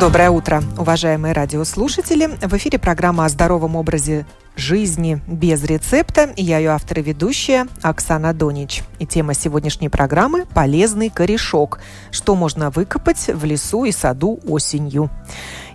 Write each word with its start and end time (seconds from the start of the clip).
Доброе 0.00 0.30
утро, 0.30 0.62
уважаемые 0.78 1.34
радиослушатели. 1.34 2.26
В 2.40 2.54
эфире 2.54 2.78
программа 2.78 3.26
о 3.26 3.28
здоровом 3.28 3.76
образе 3.76 4.24
жизни 4.56 5.20
без 5.26 5.62
рецепта. 5.62 6.32
Я 6.38 6.56
ее 6.56 6.70
автор 6.70 7.00
и 7.00 7.02
ведущая 7.02 7.66
Оксана 7.82 8.32
Донич. 8.32 8.82
И 8.98 9.04
тема 9.04 9.34
сегодняшней 9.34 9.90
программы– 9.90 10.46
полезный 10.54 11.10
корешок. 11.10 11.80
Что 12.12 12.34
можно 12.34 12.70
выкопать 12.70 13.28
в 13.28 13.44
лесу 13.44 13.84
и 13.84 13.92
саду 13.92 14.40
осенью. 14.48 15.10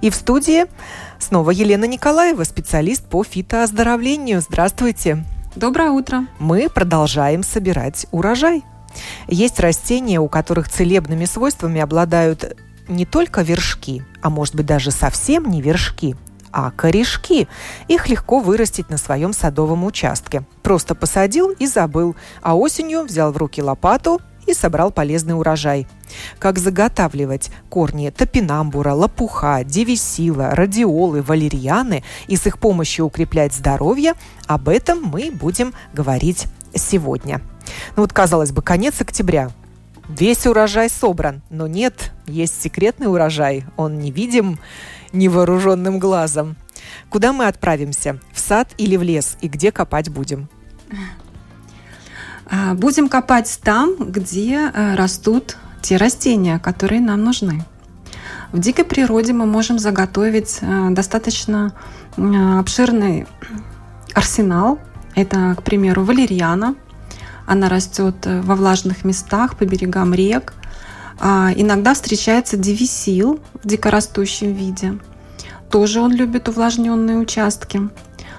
И 0.02 0.10
в 0.10 0.16
студии 0.16 0.66
снова 1.20 1.52
Елена 1.52 1.86
Николаева, 1.86 2.46
специалист 2.46 3.05
по 3.08 3.24
фитооздоровлению. 3.24 4.42
Здравствуйте. 4.42 5.24
Доброе 5.55 5.92
утро. 5.92 6.26
Мы 6.40 6.68
продолжаем 6.68 7.44
собирать 7.44 8.08
урожай. 8.10 8.64
Есть 9.28 9.60
растения, 9.60 10.20
у 10.20 10.30
которых 10.30 10.68
целебными 10.70 11.26
свойствами 11.26 11.80
обладают 11.80 12.55
не 12.88 13.06
только 13.06 13.42
вершки, 13.42 14.04
а 14.22 14.30
может 14.30 14.56
быть 14.56 14.66
даже 14.66 14.92
совсем 14.92 15.50
не 15.50 15.62
вершки, 15.62 16.16
а 16.52 16.72
корешки. 16.72 17.48
Их 17.88 18.08
легко 18.08 18.40
вырастить 18.40 18.90
на 18.90 18.98
своем 18.98 19.34
садовом 19.34 19.84
участке. 19.84 20.44
Просто 20.64 20.96
посадил 20.96 21.52
и 21.52 21.68
забыл, 21.68 22.16
а 22.42 22.56
осенью 22.56 23.04
взял 23.04 23.32
в 23.32 23.38
руки 23.38 23.62
лопату 23.62 24.22
и 24.48 24.54
собрал 24.54 24.92
полезный 24.92 25.38
урожай. 25.38 25.88
Как 26.40 26.60
заготавливать 26.60 27.52
корни 27.70 28.10
топинамбура, 28.10 28.94
лопуха, 28.94 29.64
девисила, 29.64 30.52
радиолы, 30.52 31.22
валерьяны 31.22 32.04
и 32.27 32.38
с 32.38 32.46
их 32.48 32.60
помощью 32.60 33.05
укреплять 33.05 33.54
здоровье, 33.54 34.14
об 34.48 34.70
этом 34.70 35.02
мы 35.04 35.32
будем 35.32 35.74
говорить 35.94 36.46
сегодня. 36.74 37.42
Ну 37.96 38.04
вот, 38.04 38.14
казалось 38.14 38.52
бы, 38.52 38.62
конец 38.62 39.02
октября. 39.02 39.49
Весь 40.10 40.46
урожай 40.46 40.90
собран, 40.90 41.42
но 41.50 41.68
нет, 41.68 42.12
есть 42.28 42.62
секретный 42.62 43.08
урожай. 43.08 43.66
Он 43.76 43.98
невидим 44.00 44.60
невооруженным 45.14 46.00
глазом. 46.00 46.56
Куда 47.10 47.34
мы 47.34 47.48
отправимся? 47.48 48.20
В 48.32 48.40
сад 48.40 48.70
или 48.78 48.98
в 48.98 49.04
лес? 49.04 49.38
И 49.42 49.48
где 49.48 49.72
копать 49.72 50.10
будем? 50.10 50.48
А, 52.48 52.76
будем 52.76 53.10
копать 53.10 53.60
там, 53.64 53.96
где 53.98 54.72
э, 54.72 54.96
растут 54.96 55.58
те 55.82 55.98
растения, 55.98 56.60
которые 56.60 57.02
нам 57.02 57.24
нужны. 57.24 57.64
В 58.52 58.60
дикой 58.60 58.86
природе 58.86 59.34
мы 59.34 59.46
можем 59.46 59.80
заготовить 59.80 60.60
э, 60.62 60.90
достаточно 60.92 61.74
э, 62.18 62.60
обширный 62.60 63.26
арсенал. 64.14 64.80
Это, 65.16 65.56
к 65.58 65.64
примеру, 65.64 66.03
валерьяна, 66.03 66.76
она 67.46 67.69
растет 67.69 68.16
э, 68.25 68.41
во 68.41 68.56
влажных 68.56 69.03
местах, 69.06 69.57
по 69.57 69.66
берегам 69.66 70.13
рек. 70.13 70.53
А, 71.19 71.52
иногда 71.56 71.94
встречается 71.94 72.57
девисил 72.57 73.40
в 73.63 73.68
дикорастущем 73.68 74.53
виде. 74.53 74.97
Тоже 75.69 76.02
он 76.02 76.13
любит 76.13 76.47
увлажненные 76.50 77.18
участки. 77.18 77.90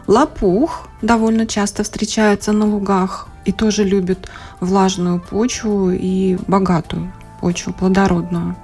Лопух 0.06 0.88
довольно 1.02 1.46
часто 1.46 1.82
встречается 1.82 2.52
на 2.52 2.66
лугах 2.66 3.28
и 3.44 3.52
тоже 3.52 3.84
любит 3.84 4.28
влажную 4.60 5.20
почву 5.20 5.90
и 5.90 6.38
богатую 6.46 7.12
почву, 7.40 7.72
плодородную. 7.72 8.56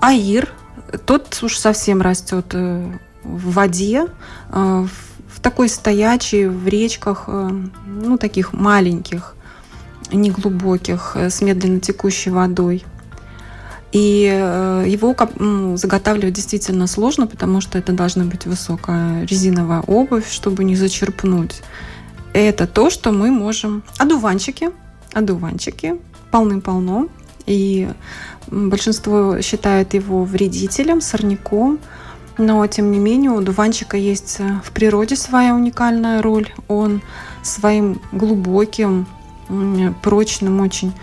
Аир, 0.00 0.52
тот 1.06 1.38
уж 1.42 1.56
совсем 1.56 2.00
растет 2.02 2.46
э, 2.52 2.92
в 3.22 3.52
воде, 3.52 4.06
э, 4.50 4.86
такой 5.42 5.68
стоячий 5.68 6.46
в 6.46 6.68
речках, 6.68 7.24
э, 7.26 7.50
ну, 7.86 8.18
таких 8.18 8.52
маленьких, 8.52 9.34
неглубоких, 10.12 11.12
э, 11.14 11.30
с 11.30 11.40
медленно 11.40 11.80
текущей 11.80 12.30
водой. 12.30 12.84
И 13.92 14.30
э, 14.32 14.84
его 14.86 15.16
заготавливать 15.76 16.34
действительно 16.34 16.86
сложно, 16.86 17.26
потому 17.26 17.60
что 17.60 17.78
это 17.78 17.92
должна 17.92 18.24
быть 18.24 18.46
высокая 18.46 19.26
резиновая 19.26 19.80
обувь, 19.80 20.30
чтобы 20.30 20.62
не 20.64 20.76
зачерпнуть. 20.76 21.62
Это 22.32 22.66
то, 22.66 22.90
что 22.90 23.10
мы 23.10 23.30
можем... 23.30 23.82
Одуванчики. 23.98 24.70
Одуванчики 25.12 25.96
полным-полно. 26.30 27.08
И 27.46 27.88
большинство 28.46 29.40
считает 29.40 29.94
его 29.94 30.24
вредителем, 30.24 31.00
сорняком. 31.00 31.78
Но, 32.40 32.66
тем 32.66 32.90
не 32.90 32.98
менее, 32.98 33.32
у 33.32 33.42
дуванчика 33.42 33.98
есть 33.98 34.36
э, 34.38 34.60
в 34.64 34.72
природе 34.72 35.14
своя 35.14 35.54
уникальная 35.54 36.22
роль. 36.22 36.48
Он 36.68 37.02
своим 37.42 38.00
глубоким, 38.12 39.06
прочным 40.00 40.60
очень 40.60 40.94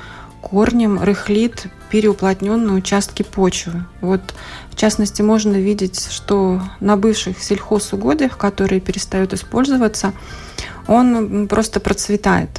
корнем 0.42 1.00
рыхлит 1.00 1.68
переуплотненные 1.92 2.74
участки 2.74 3.22
почвы. 3.22 3.86
Вот, 4.02 4.34
в 4.72 4.75
частности, 4.75 5.22
можно 5.22 5.53
видеть, 5.53 6.08
что 6.09 6.59
на 6.80 6.98
бывших 6.98 7.44
сельхозугодиях, 7.44 8.36
которые 8.36 8.81
перестают 8.81 9.34
использоваться, 9.34 10.14
он 10.88 11.48
просто 11.48 11.80
процветает. 11.80 12.50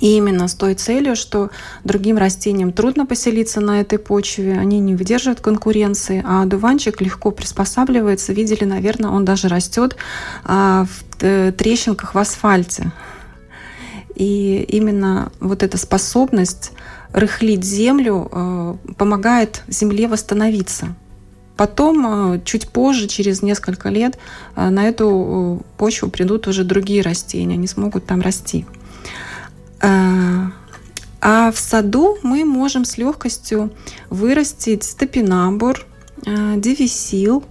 И 0.00 0.16
именно 0.16 0.48
с 0.48 0.54
той 0.54 0.74
целью, 0.74 1.14
что 1.14 1.50
другим 1.84 2.16
растениям 2.16 2.72
трудно 2.72 3.06
поселиться 3.06 3.60
на 3.60 3.80
этой 3.80 3.98
почве, 3.98 4.58
они 4.58 4.80
не 4.80 4.96
выдерживают 4.96 5.40
конкуренции, 5.40 6.24
а 6.26 6.46
дуванчик 6.46 7.00
легко 7.02 7.30
приспосабливается. 7.30 8.32
Видели, 8.32 8.64
наверное, 8.64 9.10
он 9.10 9.24
даже 9.24 9.48
растет 9.48 9.96
а, 10.44 10.86
в 10.86 11.22
э, 11.22 11.52
трещинках 11.52 12.14
в 12.14 12.18
асфальте. 12.18 12.92
И 14.14 14.64
именно 14.68 15.32
вот 15.38 15.62
эта 15.62 15.76
способность 15.76 16.72
рыхлить 17.12 17.64
землю 17.64 18.28
э, 18.32 18.76
помогает 18.96 19.62
земле 19.68 20.08
восстановиться. 20.08 20.94
Потом, 21.56 22.06
э, 22.34 22.40
чуть 22.46 22.68
позже, 22.68 23.06
через 23.06 23.42
несколько 23.42 23.90
лет, 23.90 24.18
на 24.56 24.88
эту 24.88 25.62
почву 25.76 26.08
придут 26.08 26.48
уже 26.48 26.64
другие 26.64 27.02
растения, 27.02 27.54
они 27.54 27.66
смогут 27.66 28.06
там 28.06 28.22
расти. 28.22 28.64
Э, 29.80 30.46
а 31.20 31.52
в 31.52 31.58
саду 31.58 32.18
мы 32.22 32.44
можем 32.44 32.84
с 32.84 32.96
легкостью 32.96 33.70
вырастить 34.08 34.84
стопинамбур, 34.84 35.84
э, 36.24 36.56
девисил, 36.56 37.44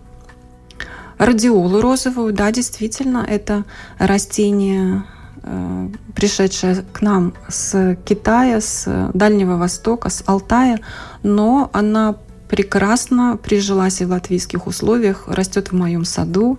радиолу 1.17 1.81
розовую. 1.81 2.33
Да, 2.33 2.51
действительно, 2.51 3.25
это 3.29 3.65
растение, 3.99 5.03
э, 5.43 5.89
пришедшее 6.15 6.83
к 6.91 7.01
нам 7.01 7.33
с 7.47 7.97
Китая, 8.05 8.59
с 8.59 9.11
Дальнего 9.13 9.57
Востока, 9.57 10.09
с 10.09 10.23
Алтая, 10.25 10.79
но 11.21 11.69
она 11.73 12.15
прекрасно 12.49 13.37
прижилась 13.37 14.01
и 14.01 14.05
в 14.05 14.09
латвийских 14.09 14.65
условиях, 14.65 15.27
растет 15.27 15.71
в 15.71 15.75
моем 15.75 16.05
саду. 16.05 16.57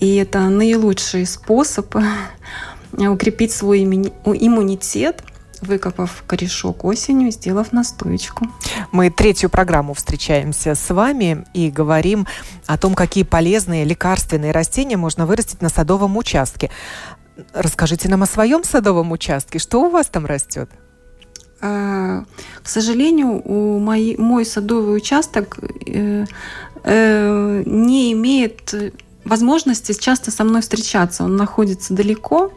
И 0.00 0.16
это 0.16 0.48
наилучший 0.48 1.26
способ 1.26 1.94
укрепить 2.92 3.52
свой 3.52 3.82
иммунитет, 3.82 5.22
выкопав 5.60 6.22
корешок 6.26 6.84
осенью, 6.84 7.30
сделав 7.30 7.72
настоечку. 7.72 8.46
Мы 8.92 9.10
третью 9.10 9.50
программу 9.50 9.94
встречаемся 9.94 10.74
с 10.74 10.90
вами 10.90 11.44
и 11.54 11.70
говорим 11.70 12.26
о 12.66 12.78
том, 12.78 12.94
какие 12.94 13.24
полезные 13.24 13.84
лекарственные 13.84 14.52
растения 14.52 14.96
можно 14.96 15.26
вырастить 15.26 15.62
на 15.62 15.68
садовом 15.68 16.16
участке. 16.16 16.70
Расскажите 17.52 18.08
нам 18.08 18.22
о 18.22 18.26
своем 18.26 18.64
садовом 18.64 19.12
участке. 19.12 19.58
Что 19.58 19.82
у 19.82 19.90
вас 19.90 20.06
там 20.06 20.26
растет? 20.26 20.70
А, 21.60 22.24
к 22.62 22.68
сожалению, 22.68 23.42
у 23.44 23.78
моей, 23.78 24.16
мой 24.16 24.44
садовый 24.44 24.96
участок 24.96 25.58
э, 25.86 26.24
э, 26.84 27.62
не 27.66 28.12
имеет 28.12 28.74
возможности 29.24 29.92
часто 29.92 30.30
со 30.30 30.44
мной 30.44 30.62
встречаться. 30.62 31.24
Он 31.24 31.36
находится 31.36 31.94
далеко, 31.94 32.52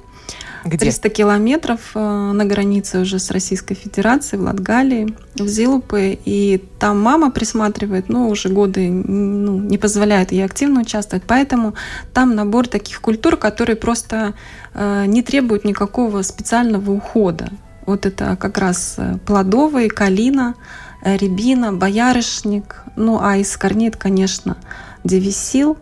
где? 0.63 0.77
300 0.77 1.09
километров 1.09 1.91
э, 1.95 1.99
на 1.99 2.45
границе 2.45 2.99
уже 2.99 3.19
с 3.19 3.31
Российской 3.31 3.73
Федерацией, 3.73 4.41
в 4.41 4.45
Латгалии, 4.45 5.15
в 5.35 5.47
Зилупе. 5.47 6.19
И 6.25 6.63
там 6.79 7.01
мама 7.01 7.31
присматривает, 7.31 8.09
но 8.09 8.27
уже 8.29 8.49
годы 8.49 8.89
ну, 8.89 9.59
не 9.59 9.77
позволяет 9.77 10.31
ей 10.31 10.45
активно 10.45 10.81
участвовать. 10.81 11.23
Поэтому 11.25 11.73
там 12.13 12.35
набор 12.35 12.67
таких 12.67 13.01
культур, 13.01 13.37
которые 13.37 13.75
просто 13.75 14.33
э, 14.73 15.05
не 15.07 15.23
требуют 15.23 15.65
никакого 15.65 16.21
специального 16.21 16.91
ухода. 16.91 17.49
Вот 17.87 18.05
это 18.05 18.35
как 18.35 18.57
раз 18.57 18.95
э, 18.97 19.17
плодовые, 19.25 19.89
калина, 19.89 20.55
рябина, 21.03 21.73
боярышник. 21.73 22.83
Ну 22.95 23.19
а 23.19 23.37
из 23.37 23.57
корней, 23.57 23.89
это, 23.89 23.97
конечно, 23.97 24.57
девисил, 25.03 25.77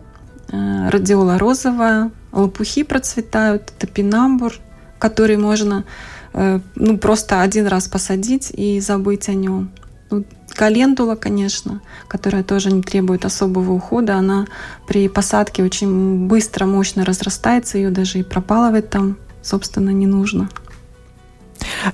радиола 0.48 1.38
розовая, 1.38 2.10
лопухи 2.32 2.82
процветают, 2.84 3.72
топинамбур, 3.78 4.54
который 5.00 5.36
можно 5.36 5.84
э, 6.32 6.60
ну, 6.76 6.98
просто 6.98 7.40
один 7.40 7.66
раз 7.66 7.88
посадить 7.88 8.52
и 8.52 8.78
забыть 8.78 9.28
о 9.28 9.34
нем. 9.34 9.72
Ну, 10.10 10.24
календула, 10.54 11.16
конечно, 11.16 11.80
которая 12.06 12.44
тоже 12.44 12.70
не 12.70 12.82
требует 12.82 13.24
особого 13.24 13.72
ухода, 13.72 14.16
она 14.16 14.46
при 14.86 15.08
посадке 15.08 15.64
очень 15.64 16.28
быстро, 16.28 16.66
мощно 16.66 17.04
разрастается, 17.04 17.78
ее 17.78 17.90
даже 17.90 18.18
и 18.18 18.22
пропалывать 18.22 18.90
там, 18.90 19.16
собственно, 19.42 19.90
не 19.90 20.06
нужно. 20.06 20.48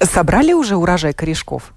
Собрали 0.02 0.52
уже 0.52 0.76
урожай 0.76 1.12
корешков? 1.12 1.72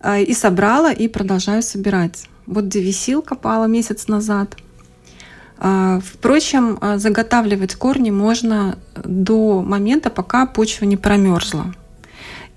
А, 0.00 0.18
и 0.18 0.34
собрала, 0.34 0.92
и 0.92 1.08
продолжаю 1.08 1.62
собирать. 1.62 2.28
Вот 2.46 2.68
девисил 2.68 3.22
копала 3.22 3.66
месяц 3.66 4.08
назад. 4.08 4.56
А, 5.58 6.00
впрочем, 6.04 6.78
а, 6.80 6.98
заготавливать 6.98 7.74
корни 7.74 8.10
можно 8.10 8.78
до 8.94 9.62
момента, 9.62 10.10
пока 10.10 10.46
почва 10.46 10.84
не 10.84 10.96
промерзла. 10.96 11.74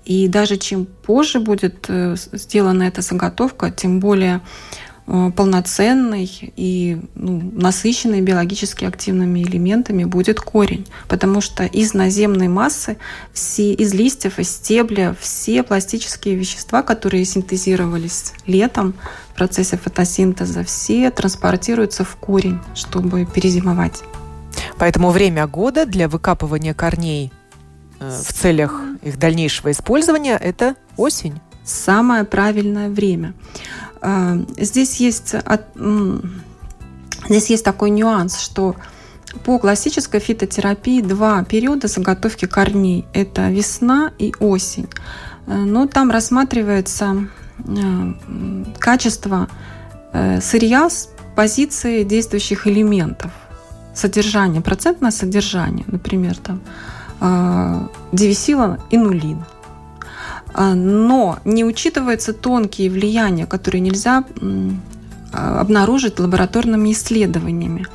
И 0.04 0.28
даже 0.28 0.56
чем 0.56 0.86
позже 0.86 1.40
будет 1.40 1.86
э, 1.88 2.16
сделана 2.32 2.84
эта 2.84 3.00
заготовка, 3.02 3.70
тем 3.70 4.00
более 4.00 4.40
полноценный 5.36 6.30
и 6.56 7.00
ну, 7.14 7.50
насыщенный 7.54 8.20
биологически 8.20 8.84
активными 8.84 9.42
элементами 9.42 10.04
будет 10.04 10.40
корень, 10.40 10.86
потому 11.08 11.40
что 11.40 11.64
из 11.64 11.94
наземной 11.94 12.48
массы, 12.48 12.96
все, 13.32 13.72
из 13.72 13.92
листьев, 13.94 14.38
из 14.38 14.50
стебля, 14.50 15.16
все 15.20 15.62
пластические 15.62 16.36
вещества, 16.36 16.82
которые 16.82 17.24
синтезировались 17.24 18.32
летом 18.46 18.94
в 19.32 19.36
процессе 19.36 19.76
фотосинтеза, 19.76 20.64
все 20.64 21.10
транспортируются 21.10 22.04
в 22.04 22.16
корень, 22.16 22.60
чтобы 22.74 23.26
перезимовать. 23.26 24.02
Поэтому 24.78 25.10
время 25.10 25.46
года 25.46 25.86
для 25.86 26.08
выкапывания 26.08 26.74
корней 26.74 27.32
Э, 28.00 28.10
в 28.10 28.32
целях 28.32 28.82
их 29.02 29.18
дальнейшего 29.18 29.70
использования, 29.70 30.36
это 30.36 30.74
осень. 30.96 31.38
Самое 31.64 32.24
правильное 32.24 32.88
время. 32.88 33.34
Э, 34.02 34.38
здесь 34.58 34.96
есть, 34.96 35.34
здесь 37.28 37.50
есть 37.50 37.64
такой 37.64 37.90
нюанс, 37.90 38.38
что 38.38 38.76
по 39.44 39.58
классической 39.58 40.20
фитотерапии 40.20 41.00
два 41.00 41.44
периода 41.44 41.86
заготовки 41.86 42.46
корней– 42.46 43.06
это 43.12 43.50
весна 43.50 44.12
и 44.18 44.34
осень. 44.40 44.88
Э, 45.46 45.54
но 45.54 45.86
там 45.86 46.10
рассматривается 46.10 47.28
качество 48.78 49.46
сырья 50.40 50.88
с 50.88 51.10
позиции 51.36 52.04
действующих 52.04 52.66
элементов, 52.66 53.32
содержание, 53.94 54.62
процентное 54.62 55.10
содержание, 55.10 55.84
например, 55.88 56.36
там 56.36 56.60
а, 57.20 57.88
девисила 58.12 58.78
и 58.90 58.96
нулин. 58.96 59.44
А, 60.52 60.74
но 60.74 61.38
не 61.44 61.64
учитываются 61.64 62.32
тонкие 62.32 62.90
влияния, 62.90 63.46
которые 63.46 63.80
нельзя 63.80 64.24
а, 65.32 65.60
обнаружить 65.60 66.18
лабораторными 66.18 66.92
исследованиями. 66.92 67.86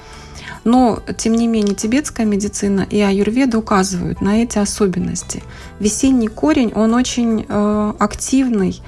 Но, 0.63 1.00
тем 1.18 1.34
не 1.36 1.48
менее, 1.48 1.75
тибетская 1.75 2.25
медицина 2.25 2.88
и 2.90 3.00
аюрведа 3.00 3.60
указывают 3.60 4.22
на 4.22 4.42
эти 4.42 4.57
особенности. 4.57 5.44
Весенний 5.80 6.28
корень, 6.28 6.72
он 6.74 6.96
очень 6.96 7.46
э, 7.48 7.94
активный, 8.00 8.81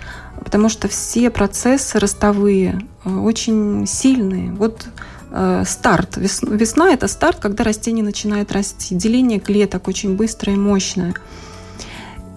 потому 0.44 0.70
что 0.70 0.88
все 0.88 1.30
процессы 1.30 2.00
ростовые 2.00 2.82
э, 3.06 3.16
очень 3.16 3.86
сильные. 3.86 4.54
Вот 4.54 4.88
Э, 5.30 5.64
старт. 5.66 6.18
Весна– 6.18 6.90
это 6.94 7.08
старт, 7.08 7.40
когда 7.40 7.64
растение 7.64 8.04
начинает 8.04 8.52
расти. 8.52 8.96
Деление 8.96 9.40
клеток 9.40 9.88
очень 9.88 10.16
быстрое 10.16 10.56
и 10.56 10.60
мощное. 10.60 11.14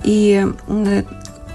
И 0.05 0.47
э, 0.69 1.03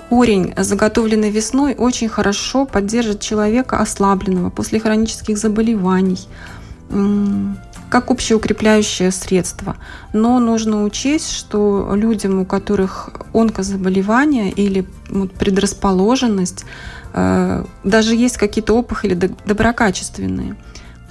корень, 0.09 0.53
заготовленный 0.57 1.30
весной, 1.30 1.75
очень 1.75 2.07
хорошо 2.07 2.65
поддержит 2.65 3.19
человека 3.21 3.80
ослабленного 3.80 4.50
после 4.50 4.80
хронических 4.80 5.38
заболеваний, 5.38 6.19
как 7.89 8.12
общеукрепляющее 8.12 9.12
средство. 9.12 9.75
Но 10.13 10.39
нужно 10.39 10.83
учесть, 10.83 11.31
что 11.31 11.92
людям, 11.95 12.39
у 12.39 12.45
которых 12.45 13.09
онкозаболевания 13.33 14.51
или 14.51 14.86
предрасположенность, 15.39 16.65
э, 17.13 17.63
даже 17.83 18.15
есть 18.15 18.38
какие-то 18.38 18.74
опухоли 18.74 19.13
доброкачественные– 19.45 20.56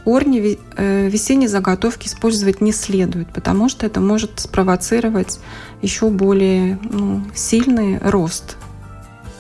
корни 0.05 0.59
э, 0.77 1.09
весенней 1.09 1.47
заготовки 1.47 2.07
использовать 2.07 2.61
не 2.61 2.73
следует, 2.73 3.29
потому 3.33 3.69
что 3.69 3.87
это 3.87 4.01
может 4.01 4.41
спровоцировать 4.41 5.41
еще 5.83 6.09
более 6.11 6.79
ну, 6.83 7.23
сильный 7.35 7.99
рост 7.99 8.57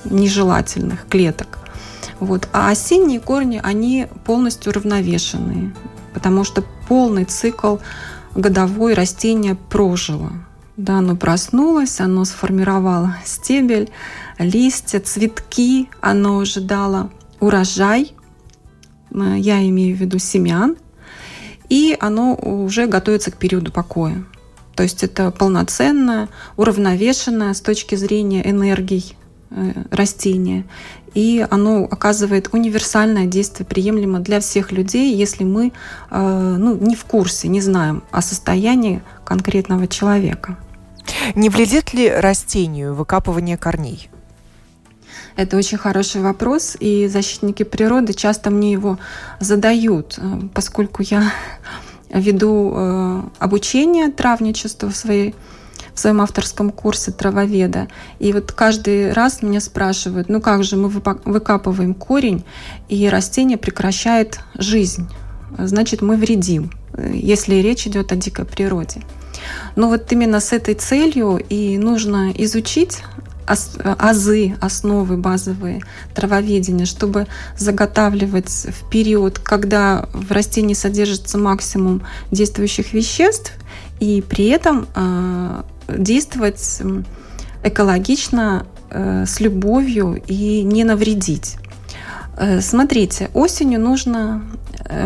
нежелательных 0.04 1.06
клеток. 1.08 1.58
Вот. 2.20 2.48
А 2.52 2.70
осенние 2.70 3.20
корни, 3.20 3.60
они 3.62 4.06
полностью 4.24 4.72
равновешенные, 4.72 5.74
потому 6.12 6.44
что 6.44 6.64
полный 6.88 7.24
цикл 7.24 7.76
годовой 8.34 8.94
растение 8.94 9.54
прожило. 9.54 10.32
Да, 10.76 10.98
оно 10.98 11.14
проснулось, 11.14 12.00
оно 12.00 12.24
сформировало 12.24 13.16
стебель, 13.24 13.90
листья, 14.38 14.98
цветки, 14.98 15.88
оно 16.00 16.38
уже 16.38 16.60
дало 16.60 17.10
урожай, 17.38 18.12
я 19.14 19.66
имею 19.68 19.96
в 19.96 20.00
виду 20.00 20.18
семян, 20.18 20.76
и 21.68 21.96
оно 22.00 22.34
уже 22.34 22.86
готовится 22.86 23.30
к 23.30 23.36
периоду 23.36 23.72
покоя. 23.72 24.24
То 24.74 24.82
есть 24.82 25.04
это 25.04 25.30
полноценное, 25.30 26.28
уравновешенное 26.56 27.54
с 27.54 27.60
точки 27.60 27.94
зрения 27.94 28.48
энергий 28.48 29.16
э, 29.50 29.72
растение. 29.90 30.64
И 31.14 31.46
оно 31.48 31.84
оказывает 31.84 32.48
универсальное 32.52 33.26
действие, 33.26 33.66
приемлемо 33.66 34.18
для 34.18 34.40
всех 34.40 34.72
людей, 34.72 35.14
если 35.14 35.44
мы 35.44 35.72
э, 36.10 36.56
ну, 36.58 36.76
не 36.76 36.96
в 36.96 37.04
курсе, 37.04 37.46
не 37.46 37.60
знаем 37.60 38.02
о 38.10 38.20
состоянии 38.20 39.02
конкретного 39.24 39.86
человека. 39.86 40.58
Не 41.36 41.50
вредит 41.50 41.94
ли 41.94 42.10
растению 42.10 42.94
выкапывание 42.94 43.56
корней? 43.56 44.10
Это 45.36 45.56
очень 45.56 45.78
хороший 45.78 46.20
вопрос, 46.20 46.76
и 46.78 47.08
защитники 47.08 47.64
природы 47.64 48.12
часто 48.12 48.50
мне 48.50 48.72
его 48.72 48.98
задают, 49.40 50.18
э, 50.18 50.40
поскольку 50.54 51.02
я 51.02 51.32
веду 52.10 52.72
э, 52.74 53.22
обучение 53.38 54.10
травничеству 54.10 54.90
в 54.90 54.96
своей 54.96 55.34
в 55.92 56.00
своем 56.00 56.20
авторском 56.20 56.70
курсе 56.70 57.12
травоведа. 57.12 57.86
И 58.18 58.32
вот 58.32 58.50
каждый 58.50 59.12
раз 59.12 59.42
меня 59.42 59.60
спрашивают, 59.60 60.28
ну 60.28 60.40
как 60.40 60.64
же 60.64 60.76
мы 60.76 60.88
выкапываем 60.88 61.94
корень, 61.94 62.44
и 62.88 63.08
растение 63.08 63.56
прекращает 63.56 64.40
жизнь. 64.58 65.08
Значит, 65.56 66.02
мы 66.02 66.16
вредим, 66.16 66.72
если 66.98 67.54
речь 67.56 67.86
идет 67.86 68.10
о 68.10 68.16
дикой 68.16 68.44
природе. 68.44 69.02
Но 69.76 69.88
вот 69.88 70.10
именно 70.10 70.40
с 70.40 70.52
этой 70.52 70.74
целью 70.74 71.36
и 71.48 71.78
нужно 71.78 72.32
изучить 72.36 73.02
азы, 73.46 74.56
основы 74.60 75.16
базовые 75.16 75.82
травоведения, 76.14 76.86
чтобы 76.86 77.26
заготавливать 77.56 78.50
в 78.50 78.88
период, 78.88 79.38
когда 79.38 80.08
в 80.12 80.32
растении 80.32 80.74
содержится 80.74 81.38
максимум 81.38 82.02
действующих 82.30 82.92
веществ, 82.92 83.52
и 84.00 84.22
при 84.22 84.46
этом 84.46 84.86
э, 84.94 85.62
действовать 85.88 86.82
экологично, 87.62 88.66
э, 88.90 89.24
с 89.26 89.40
любовью 89.40 90.22
и 90.26 90.62
не 90.62 90.84
навредить. 90.84 91.56
Э, 92.36 92.60
смотрите, 92.60 93.30
осенью 93.34 93.80
нужно 93.80 94.42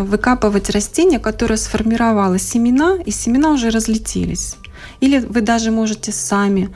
выкапывать 0.00 0.70
растение, 0.70 1.20
которое 1.20 1.56
сформировало 1.56 2.38
семена, 2.38 2.98
и 3.06 3.12
семена 3.12 3.52
уже 3.52 3.70
разлетелись. 3.70 4.56
Или 4.98 5.20
вы 5.20 5.40
даже 5.40 5.70
можете 5.70 6.10
сами 6.10 6.70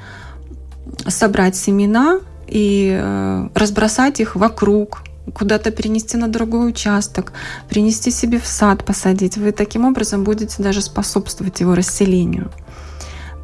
собрать 1.06 1.56
семена 1.56 2.20
и 2.46 2.90
э, 2.92 3.48
разбросать 3.54 4.20
их 4.20 4.36
вокруг, 4.36 5.02
куда-то 5.34 5.70
перенести 5.70 6.16
на 6.16 6.28
другой 6.28 6.70
участок, 6.70 7.32
принести 7.68 8.10
себе 8.10 8.38
в 8.38 8.46
сад, 8.46 8.84
посадить. 8.84 9.36
Вы 9.36 9.52
таким 9.52 9.84
образом 9.84 10.24
будете 10.24 10.62
даже 10.62 10.82
способствовать 10.82 11.60
его 11.60 11.74
расселению. 11.74 12.50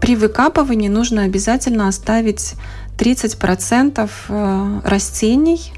При 0.00 0.14
выкапывании 0.14 0.88
нужно 0.88 1.22
обязательно 1.22 1.88
оставить 1.88 2.54
30% 2.98 4.10
э, 4.28 4.80
растений 4.84 5.72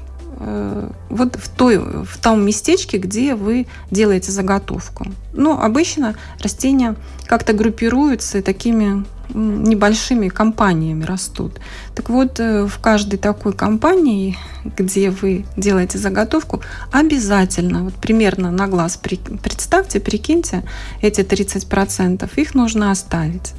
вот 1.09 1.35
в, 1.35 1.49
той, 1.49 1.77
в 1.77 2.17
том 2.17 2.45
местечке, 2.45 2.97
где 2.97 3.35
вы 3.35 3.67
делаете 3.91 4.31
заготовку. 4.31 5.05
Ну, 5.33 5.59
обычно 5.59 6.15
растения 6.39 6.95
как-то 7.27 7.53
группируются 7.53 8.41
такими 8.41 9.05
небольшими 9.33 10.27
компаниями 10.27 11.03
растут. 11.03 11.59
Так 11.95 12.09
вот, 12.09 12.39
э, 12.39 12.65
в 12.65 12.79
каждой 12.79 13.17
такой 13.17 13.53
компании, 13.53 14.37
где 14.77 15.09
вы 15.09 15.45
делаете 15.55 15.97
заготовку, 15.97 16.61
обязательно, 16.91 17.83
вот 17.83 17.93
примерно 17.93 18.51
на 18.51 18.67
глаз 18.67 18.97
представьте, 18.97 19.99
прикиньте, 19.99 20.63
эти 21.01 21.21
30%, 21.21 22.29
их 22.35 22.55
нужно 22.55 22.91
оставить. 22.91 23.53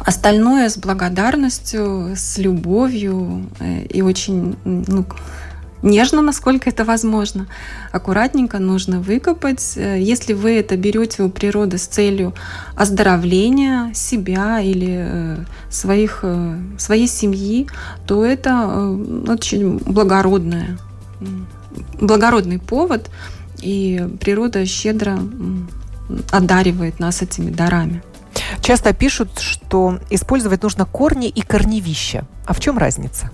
Остальное 0.00 0.68
с 0.68 0.76
благодарностью, 0.76 2.14
с 2.16 2.38
любовью 2.38 3.46
и 3.88 4.02
очень 4.02 4.56
ну, 4.64 5.04
нежно, 5.82 6.22
насколько 6.22 6.68
это 6.68 6.84
возможно. 6.84 7.46
Аккуратненько 7.92 8.58
нужно 8.58 9.00
выкопать. 9.00 9.76
Э, 9.76 10.00
если 10.00 10.32
вы 10.34 10.58
это 10.58 10.76
берете 10.76 11.22
у 11.22 11.30
природы 11.30 11.78
с 11.78 11.86
целью 11.86 12.34
оздоровления 12.74 13.92
себя 13.94 14.60
или 14.60 15.06
э, 15.08 15.36
своих, 15.70 16.20
э, 16.22 16.58
своей 16.78 17.08
семьи, 17.08 17.68
то 18.06 18.24
это 18.24 18.90
очень 19.28 19.78
благородное, 19.78 20.78
благородный 22.00 22.58
повод, 22.58 23.10
и 23.62 24.06
природа 24.20 24.66
щедро 24.66 25.18
одаривает 26.30 27.00
нас 27.00 27.22
этими 27.22 27.50
дарами. 27.50 28.02
Часто 28.66 28.92
пишут, 28.92 29.38
что 29.38 30.00
использовать 30.10 30.64
нужно 30.64 30.86
корни 30.86 31.28
и 31.28 31.40
корневища. 31.40 32.24
А 32.46 32.52
в 32.52 32.58
чем 32.58 32.78
разница? 32.78 33.30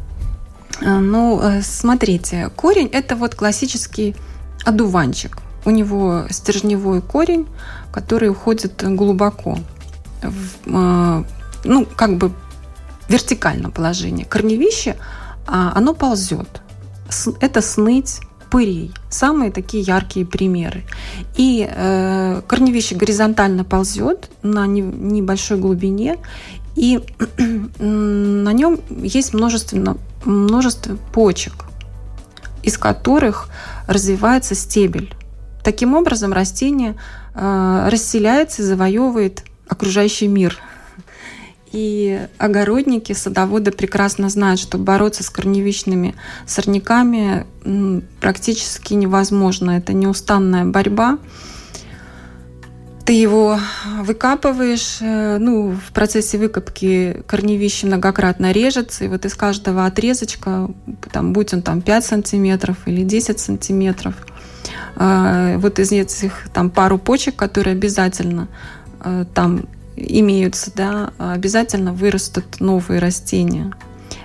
Э, 0.83 0.99
ну, 0.99 1.41
э, 1.41 1.63
смотрите, 1.63 2.51
корень– 2.55 2.87
это 2.93 3.17
вот 3.17 3.35
классический 3.35 4.15
одуванчик. 4.67 5.39
У 5.65 5.71
него 5.71 6.27
стержневой 6.29 7.01
корень, 7.01 7.47
который 7.91 8.29
уходит 8.29 8.85
глубоко, 8.95 9.59
в, 10.21 10.67
э, 10.67 11.25
ну, 11.65 11.87
как 11.97 12.19
бы 12.19 12.31
вертикальном 13.09 13.73
положении. 13.73 14.25
Корневище, 14.25 14.97
а, 15.47 15.73
оно 15.75 15.95
ползет. 15.95 16.61
Это 17.41 17.63
сныть, 17.63 18.21
пырей. 18.53 18.93
Самые 19.09 19.51
такие 19.51 19.83
яркие 19.83 20.27
примеры. 20.27 20.85
И 21.39 21.67
э, 21.67 22.43
корневище 22.47 22.95
горизонтально 22.95 23.65
ползет 23.65 24.29
на 24.43 24.67
не, 24.67 24.83
небольшой 24.83 25.57
глубине, 25.57 26.19
и 26.77 27.01
на 27.79 28.53
нем 28.53 28.79
есть 28.91 29.33
множество, 29.33 29.97
множество 30.27 30.99
почек, 31.15 31.55
из 32.63 32.77
которых 32.77 33.49
развивается 33.87 34.55
стебель. 34.55 35.15
Таким 35.65 35.95
образом, 35.95 36.35
растение 36.35 36.97
э, 37.35 37.89
расселяется 37.91 38.61
и 38.61 38.67
завоевывает 38.67 39.45
окружающий 39.67 40.29
мир. 40.29 40.59
И 41.73 42.21
огородники, 42.39 43.13
садоводы 43.15 43.73
прекрасно 43.73 44.29
знают, 44.29 44.61
что 44.61 44.77
бороться 44.77 45.25
с 45.25 45.31
корневищными 45.31 46.15
сорняками 46.47 47.47
практически 48.21 48.93
невозможно. 48.95 49.73
Это 49.73 49.93
неустанная 49.95 50.65
борьба 50.67 51.19
ты 53.05 53.13
его 53.15 53.59
выкапываешь, 54.01 54.99
э, 55.01 55.39
ну, 55.39 55.73
в 55.73 55.93
процессе 55.93 56.39
выкопки 56.39 57.23
корневище 57.27 57.87
многократно 57.87 58.53
режется, 58.53 59.05
и 59.05 59.09
вот 59.09 59.25
из 59.25 59.35
каждого 59.35 59.87
отрезочка, 59.87 60.71
там, 61.11 61.33
будь 61.33 61.53
он 61.53 61.63
там 61.63 61.83
5 61.83 62.05
сантиметров 62.05 62.77
или 62.87 63.03
10 63.03 63.39
сантиметров, 63.39 64.15
э, 64.97 65.57
вот 65.59 65.79
из 65.79 65.91
этих 65.91 66.49
там 66.53 66.71
пару 66.71 66.99
почек, 66.99 67.37
которые 67.37 67.73
обязательно 67.73 68.49
э, 69.05 69.25
там 69.35 69.67
имеются, 69.97 70.73
да, 70.75 71.13
обязательно 71.19 71.93
вырастут 71.93 72.61
новые 72.61 73.01
растения. 73.01 73.73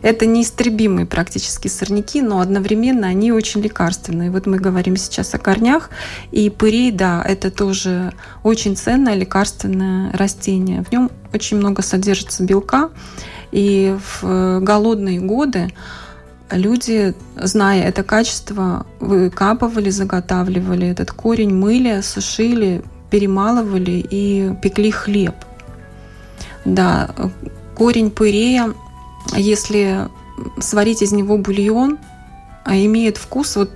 Это 0.03 0.27
неистребимые 0.27 1.05
практически 1.07 1.67
сорняки, 1.67 2.21
но 2.21 2.39
одновременно 2.39 3.07
они 3.07 3.31
очень 3.31 3.61
лекарственные. 3.61 4.29
Вот 4.29 4.45
мы 4.45 4.57
говорим 4.57 4.95
сейчас 4.95 5.33
о 5.33 5.39
корнях, 5.39 5.89
и 6.31 6.49
пырей, 6.49 6.91
да, 6.91 7.23
это 7.27 7.49
тоже 7.49 8.13
очень 8.43 8.75
ценное 8.77 9.15
лекарственное 9.15 10.11
растение. 10.13 10.83
В 10.83 10.91
нем 10.91 11.09
очень 11.33 11.57
много 11.57 11.81
содержится 11.81 12.43
белка, 12.43 12.91
и 13.51 13.97
в 14.21 14.59
голодные 14.61 15.19
годы 15.19 15.73
люди, 16.51 17.15
зная 17.35 17.83
это 17.83 18.03
качество, 18.03 18.85
выкапывали, 18.99 19.89
заготавливали 19.89 20.87
этот 20.87 21.11
корень, 21.11 21.53
мыли, 21.53 22.01
сушили, 22.01 22.83
перемалывали 23.09 24.05
и 24.09 24.53
пекли 24.61 24.91
хлеб. 24.91 25.33
Да, 26.67 27.09
корень 27.75 28.11
пырея 28.11 28.73
если 29.35 30.07
сварить 30.59 31.01
из 31.01 31.11
него 31.11 31.37
бульон, 31.37 31.97
а 32.63 32.75
имеет 32.75 33.17
вкус, 33.17 33.55
вот, 33.55 33.71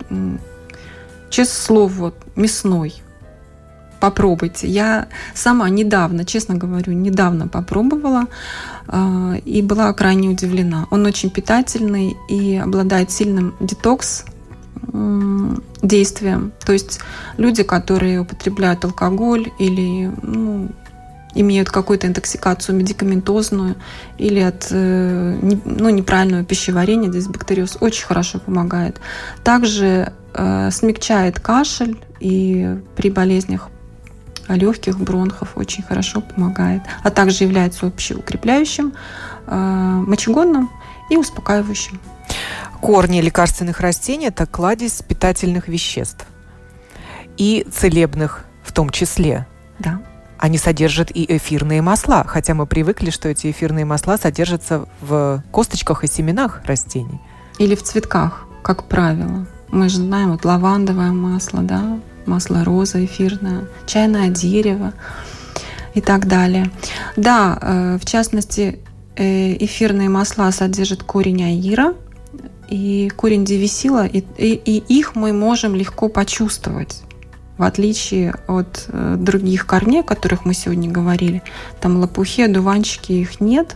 честное 1.29 1.55
слово, 1.55 1.91
вот, 1.91 2.15
мясной. 2.35 3.01
Попробуйте. 3.99 4.67
Я 4.67 5.09
сама 5.35 5.69
недавно, 5.69 6.25
честно 6.25 6.55
говорю, 6.55 6.93
недавно 6.93 7.47
попробовала 7.47 8.25
э, 8.87 9.39
и 9.45 9.61
была 9.61 9.93
крайне 9.93 10.29
удивлена. 10.29 10.87
Он 10.89 11.05
очень 11.05 11.29
питательный 11.29 12.17
и 12.27 12.55
обладает 12.55 13.11
сильным 13.11 13.53
детокс 13.59 14.25
э, 14.91 15.55
действием. 15.83 16.51
То 16.65 16.73
есть 16.73 16.99
люди, 17.37 17.61
которые 17.61 18.21
употребляют 18.21 18.83
алкоголь 18.85 19.51
или 19.59 20.11
ну, 20.23 20.69
имеют 21.33 21.69
какую-то 21.69 22.07
интоксикацию 22.07 22.75
медикаментозную 22.75 23.75
или 24.17 24.39
от 24.39 24.67
э, 24.71 25.39
ну, 25.63 25.89
неправильного 25.89 26.43
пищеварения, 26.43 27.09
дисбактериоз 27.09 27.77
очень 27.79 28.05
хорошо 28.05 28.39
помогает. 28.39 28.99
Также 29.43 30.13
э, 30.33 30.71
смягчает 30.71 31.39
кашель 31.39 31.99
и 32.19 32.77
при 32.95 33.09
болезнях 33.09 33.69
легких 34.47 34.99
бронхов 34.99 35.53
очень 35.55 35.83
хорошо 35.83 36.21
помогает, 36.21 36.81
а 37.03 37.09
также 37.09 37.45
является 37.45 37.87
общеукрепляющим, 37.87 38.93
э, 39.47 39.55
мочегонным 39.55 40.69
и 41.09 41.17
успокаивающим. 41.17 41.99
Корни 42.81 43.21
лекарственных 43.21 43.79
растений– 43.79 44.25
это 44.27 44.45
кладезь 44.45 45.01
питательных 45.07 45.67
веществ 45.67 46.25
и 47.37 47.65
целебных 47.71 48.45
в 48.63 48.71
том 48.73 48.89
числе. 48.89 49.45
Да 49.79 50.01
они 50.41 50.57
содержат 50.57 51.11
и 51.13 51.37
эфирные 51.37 51.83
масла, 51.83 52.23
хотя 52.27 52.55
мы 52.55 52.65
привыкли, 52.65 53.11
что 53.11 53.29
эти 53.29 53.51
эфирные 53.51 53.85
масла 53.85 54.17
содержатся 54.17 54.87
в 54.99 55.43
косточках 55.51 56.03
и 56.03 56.07
семенах 56.07 56.61
растений. 56.65 57.21
Или 57.59 57.75
в 57.75 57.83
цветках, 57.83 58.47
как 58.63 58.85
правило. 58.85 59.45
Мы 59.69 59.87
же 59.87 59.97
знаем, 59.97 60.31
вот 60.31 60.43
лавандовое 60.43 61.11
масло, 61.11 61.61
да, 61.61 61.99
масло 62.25 62.63
роза 62.63 63.05
эфирное, 63.05 63.67
чайное 63.85 64.29
дерево 64.29 64.93
и 65.93 66.01
так 66.01 66.27
далее. 66.27 66.71
Да, 67.15 67.59
э, 67.61 67.97
в 68.01 68.05
частности, 68.05 68.79
э, 69.15 69.63
эфирные 69.63 70.09
масла 70.09 70.49
содержат 70.49 71.03
корень 71.03 71.43
аира 71.43 71.93
и 72.67 73.11
корень 73.15 73.45
девисила, 73.45 74.07
и, 74.07 74.23
и, 74.37 74.55
и 74.55 74.99
их 74.99 75.13
мы 75.15 75.33
можем 75.33 75.75
легко 75.75 76.09
почувствовать 76.09 77.03
в 77.61 77.63
отличие 77.63 78.33
от 78.47 78.85
э, 78.87 79.17
других 79.19 79.67
корней, 79.67 79.99
о 79.99 80.03
которых 80.03 80.45
мы 80.45 80.55
сегодня 80.55 80.89
говорили. 80.89 81.43
Там 81.79 81.97
лопухи, 81.97 82.41
одуванчики, 82.41 83.11
их 83.11 83.39
нет. 83.39 83.75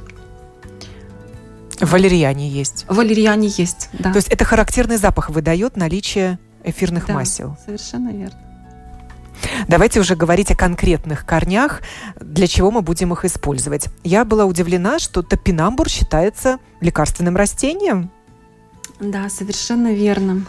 Валерьяне 1.80 2.50
есть. 2.50 2.86
Валерьяне 2.90 3.48
есть, 3.48 3.90
да. 3.94 4.12
То 4.12 4.16
есть 4.16 4.30
это 4.30 4.44
характерный 4.44 4.98
запах 4.98 5.30
выдает 5.30 5.78
наличие 5.78 6.40
эфирных 6.64 7.06
да, 7.06 7.14
масел. 7.14 7.58
совершенно 7.64 8.10
верно. 8.10 8.40
Давайте 9.68 10.00
уже 10.00 10.16
говорить 10.16 10.50
о 10.50 10.56
конкретных 10.56 11.24
корнях, 11.24 11.84
для 12.20 12.48
чего 12.48 12.72
мы 12.72 12.82
будем 12.82 13.14
их 13.14 13.24
использовать. 13.24 13.90
Я 14.04 14.26
была 14.26 14.46
удивлена, 14.46 14.98
что 14.98 15.22
топинамбур 15.22 15.90
считается 15.90 16.58
лекарственным 16.82 17.36
растением. 17.36 18.10
Да, 19.00 19.30
совершенно 19.30 19.94
верно. 19.94 20.44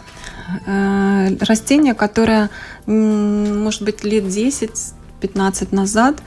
Э, 0.65 1.35
растение, 1.41 1.93
которое, 1.93 2.49
может 2.85 3.81
быть, 3.81 4.03
лет 4.03 4.23
10-15 4.23 5.75
назад 5.75 6.17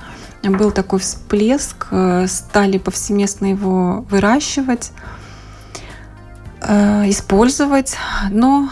был 0.43 0.71
такой 0.73 0.99
всплеск, 0.99 1.89
э, 1.91 2.27
стали 2.27 2.79
повсеместно 2.79 3.47
его 3.47 4.05
выращивать, 4.11 4.93
э, 6.61 7.09
использовать, 7.09 7.97
но 8.31 8.69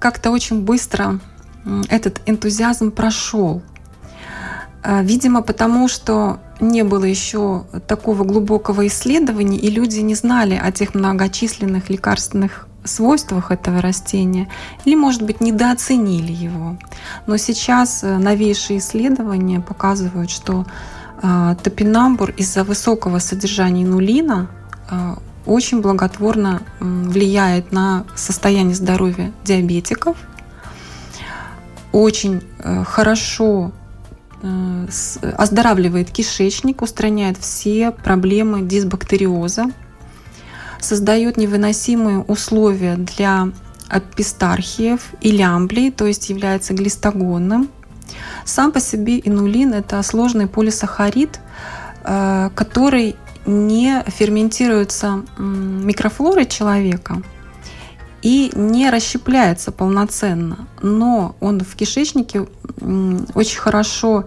как-то 0.00 0.30
очень 0.30 0.62
быстро 0.62 1.20
этот 1.88 2.20
энтузиазм 2.26 2.92
прошел. 2.92 3.62
Видимо, 4.84 5.42
потому 5.42 5.88
что 5.88 6.38
не 6.60 6.82
было 6.82 7.04
еще 7.04 7.64
такого 7.88 8.22
глубокого 8.22 8.86
исследования, 8.86 9.58
и 9.58 9.68
люди 9.68 9.98
не 9.98 10.14
знали 10.14 10.54
о 10.54 10.70
тех 10.70 10.94
многочисленных 10.94 11.90
лекарственных 11.90 12.67
свойствах 12.84 13.50
этого 13.50 13.80
растения 13.80 14.48
или, 14.84 14.94
может 14.94 15.22
быть, 15.22 15.40
недооценили 15.40 16.32
его. 16.32 16.76
Но 17.26 17.36
сейчас 17.36 18.02
э, 18.02 18.18
новейшие 18.18 18.78
исследования 18.78 19.60
показывают, 19.60 20.30
что 20.30 20.66
э, 21.22 21.56
топинамбур 21.62 22.30
из-за 22.30 22.64
высокого 22.64 23.18
содержания 23.18 23.84
нулина 23.84 24.48
э, 24.90 25.14
очень 25.46 25.80
благотворно 25.80 26.62
влияет 26.78 27.72
на 27.72 28.04
состояние 28.14 28.74
здоровья 28.74 29.32
диабетиков, 29.44 30.18
очень 31.90 32.42
хорошо 32.84 33.72
оздоравливает 35.38 36.10
кишечник, 36.10 36.82
устраняет 36.82 37.38
все 37.38 37.92
проблемы 37.92 38.60
дисбактериоза, 38.60 39.70
создает 40.80 41.36
невыносимые 41.36 42.20
условия 42.20 42.96
для 42.96 43.48
пистархиев 44.16 45.00
и 45.20 45.30
лямблей, 45.30 45.90
то 45.90 46.06
есть 46.06 46.28
является 46.28 46.74
глистогонным. 46.74 47.70
Сам 48.44 48.72
по 48.72 48.80
себе 48.80 49.18
инулин– 49.18 49.72
это 49.74 50.02
сложный 50.02 50.46
полисахарид, 50.46 51.40
э, 52.04 52.50
который 52.54 53.16
не 53.46 54.02
ферментируется 54.06 55.22
микрофлорой 55.38 56.44
человека 56.46 57.22
и 58.20 58.50
не 58.54 58.90
расщепляется 58.90 59.72
полноценно, 59.72 60.68
но 60.82 61.36
он 61.40 61.60
в 61.60 61.74
кишечнике 61.76 62.46
очень 63.34 63.58
хорошо 63.58 64.26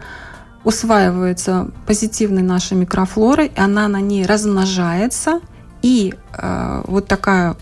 усваивается 0.64 1.70
позитивной 1.88 2.42
нашей 2.42 2.78
микрофлорой, 2.78 3.52
она 3.56 3.88
на 3.88 4.00
ней 4.00 4.26
размножается, 4.26 5.42
и 5.82 6.14
э, 6.34 6.82
вот 6.86 7.08
такая 7.08 7.56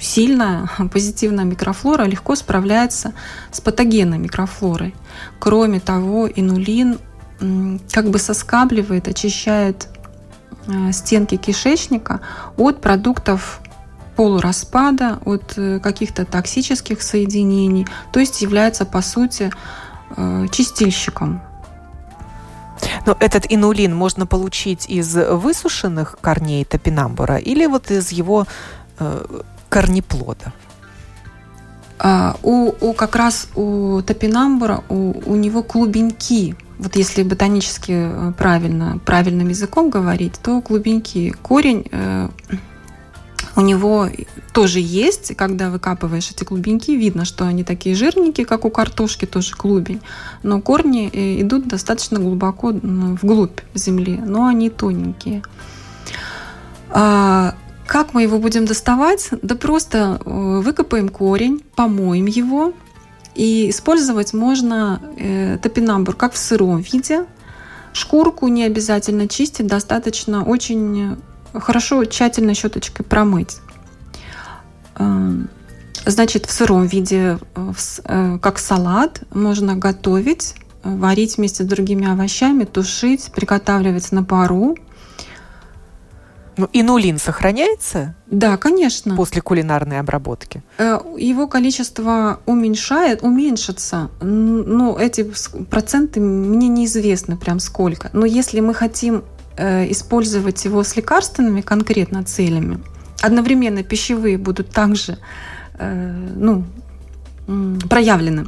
сильная 0.00 0.70
позитивная 0.92 1.44
микрофлора 1.44 2.04
легко 2.04 2.34
справляется 2.34 3.12
с 3.50 3.60
патогенной 3.60 4.18
микрофлорой. 4.18 4.94
Кроме 5.38 5.80
того, 5.80 6.28
инулин 6.28 6.98
как 7.92 8.10
бы 8.10 8.18
соскабливает, 8.18 9.06
очищает 9.06 9.88
э, 10.66 10.92
стенки 10.92 11.36
кишечника 11.36 12.20
от 12.56 12.80
продуктов 12.80 13.60
полураспада, 14.16 15.20
от 15.24 15.56
э, 15.56 15.78
каких-то 15.78 16.24
токсических 16.24 17.00
соединений, 17.02 17.86
то 18.12 18.18
есть 18.18 18.42
является, 18.42 18.84
по 18.84 19.02
сути, 19.02 19.52
э, 20.16 20.46
чистильщиком. 20.50 21.40
Но 23.06 23.16
этот 23.20 23.46
инулин 23.48 23.94
можно 23.94 24.26
получить 24.26 24.88
из 24.88 25.14
высушенных 25.14 26.16
корней 26.20 26.64
топинамбура 26.64 27.36
или 27.36 27.66
вот 27.66 27.90
из 27.90 28.12
его 28.12 28.46
корнеплода? 29.68 30.52
А, 31.98 32.36
у, 32.42 32.72
у 32.80 32.92
как 32.92 33.16
раз 33.16 33.48
у 33.56 34.00
топинамбура 34.02 34.84
у, 34.88 35.14
у 35.26 35.34
него 35.34 35.62
клубеньки. 35.62 36.56
Вот 36.78 36.94
если 36.94 37.24
ботанически 37.24 37.92
э, 37.92 38.32
правильно, 38.38 39.00
правильным 39.04 39.48
языком 39.48 39.90
говорить, 39.90 40.34
то 40.40 40.60
клубеньки. 40.60 41.34
Корень 41.42 41.86
э, 41.90 42.17
у 43.58 43.60
него 43.60 44.08
тоже 44.52 44.78
есть. 44.78 45.34
Когда 45.34 45.68
выкапываешь 45.68 46.30
эти 46.30 46.44
клубеньки, 46.44 46.92
видно, 46.92 47.24
что 47.24 47.44
они 47.44 47.64
такие 47.64 47.96
жирненькие, 47.96 48.46
как 48.46 48.64
у 48.64 48.70
картошки, 48.70 49.24
тоже 49.24 49.56
клубень. 49.56 50.00
Но 50.44 50.60
корни 50.60 51.10
э, 51.12 51.40
идут 51.42 51.66
достаточно 51.66 52.20
глубоко 52.20 52.68
вглубь 52.70 53.58
земли, 53.74 54.16
но 54.24 54.46
они 54.46 54.70
тоненькие. 54.70 55.42
А, 56.90 57.56
как 57.84 58.14
мы 58.14 58.22
его 58.22 58.38
будем 58.38 58.64
доставать? 58.64 59.30
Да 59.42 59.56
просто 59.56 60.20
э, 60.24 60.60
выкопаем 60.62 61.08
корень, 61.08 61.64
помоем 61.74 62.26
его, 62.26 62.74
и 63.34 63.70
использовать 63.70 64.34
можно 64.34 65.02
э, 65.16 65.58
топинамбур 65.60 66.14
как 66.14 66.34
в 66.34 66.38
сыром 66.38 66.78
виде. 66.78 67.26
Шкурку 67.92 68.46
не 68.46 68.62
обязательно 68.62 69.26
чистить, 69.26 69.66
достаточно 69.66 70.44
очень 70.44 71.16
хорошо 71.54 72.04
тщательно 72.04 72.54
щеточкой 72.54 73.04
промыть. 73.04 73.58
Э, 74.98 75.32
значит, 76.06 76.46
в 76.46 76.52
сыром 76.52 76.86
виде, 76.86 77.38
как 78.40 78.58
салат, 78.58 79.22
можно 79.32 79.76
готовить, 79.76 80.54
варить 80.82 81.36
вместе 81.36 81.64
с 81.64 81.66
другими 81.66 82.10
овощами, 82.10 82.64
тушить, 82.64 83.30
приготавливать 83.34 84.12
на 84.12 84.24
пару– 84.24 84.76
ну, 86.58 86.68
инулин 86.72 87.18
сохраняется? 87.18 88.16
Да, 88.26 88.56
конечно. 88.56 89.14
После 89.14 89.40
кулинарной 89.40 90.00
обработки? 90.00 90.64
Э, 90.78 90.98
его 91.16 91.46
количество 91.46 92.40
уменьшает, 92.46 93.22
уменьшится. 93.22 94.10
Но 94.20 94.98
эти 94.98 95.30
проценты 95.70 96.18
мне 96.18 96.66
неизвестны 96.66 97.36
прям 97.36 97.60
сколько. 97.60 98.10
Но 98.12 98.26
если 98.26 98.58
мы 98.58 98.74
хотим 98.74 99.18
э, 99.18 99.22
использовать 99.90 100.64
его 100.64 100.82
с 100.82 100.96
лекарственными 100.96 101.60
конкретно 101.60 102.24
целями, 102.24 102.80
одновременно 103.20 103.82
пищевые 103.82 104.38
будут 104.38 104.70
также 104.70 105.18
э, 105.78 106.28
ну, 106.36 106.64
проявлены 107.88 108.46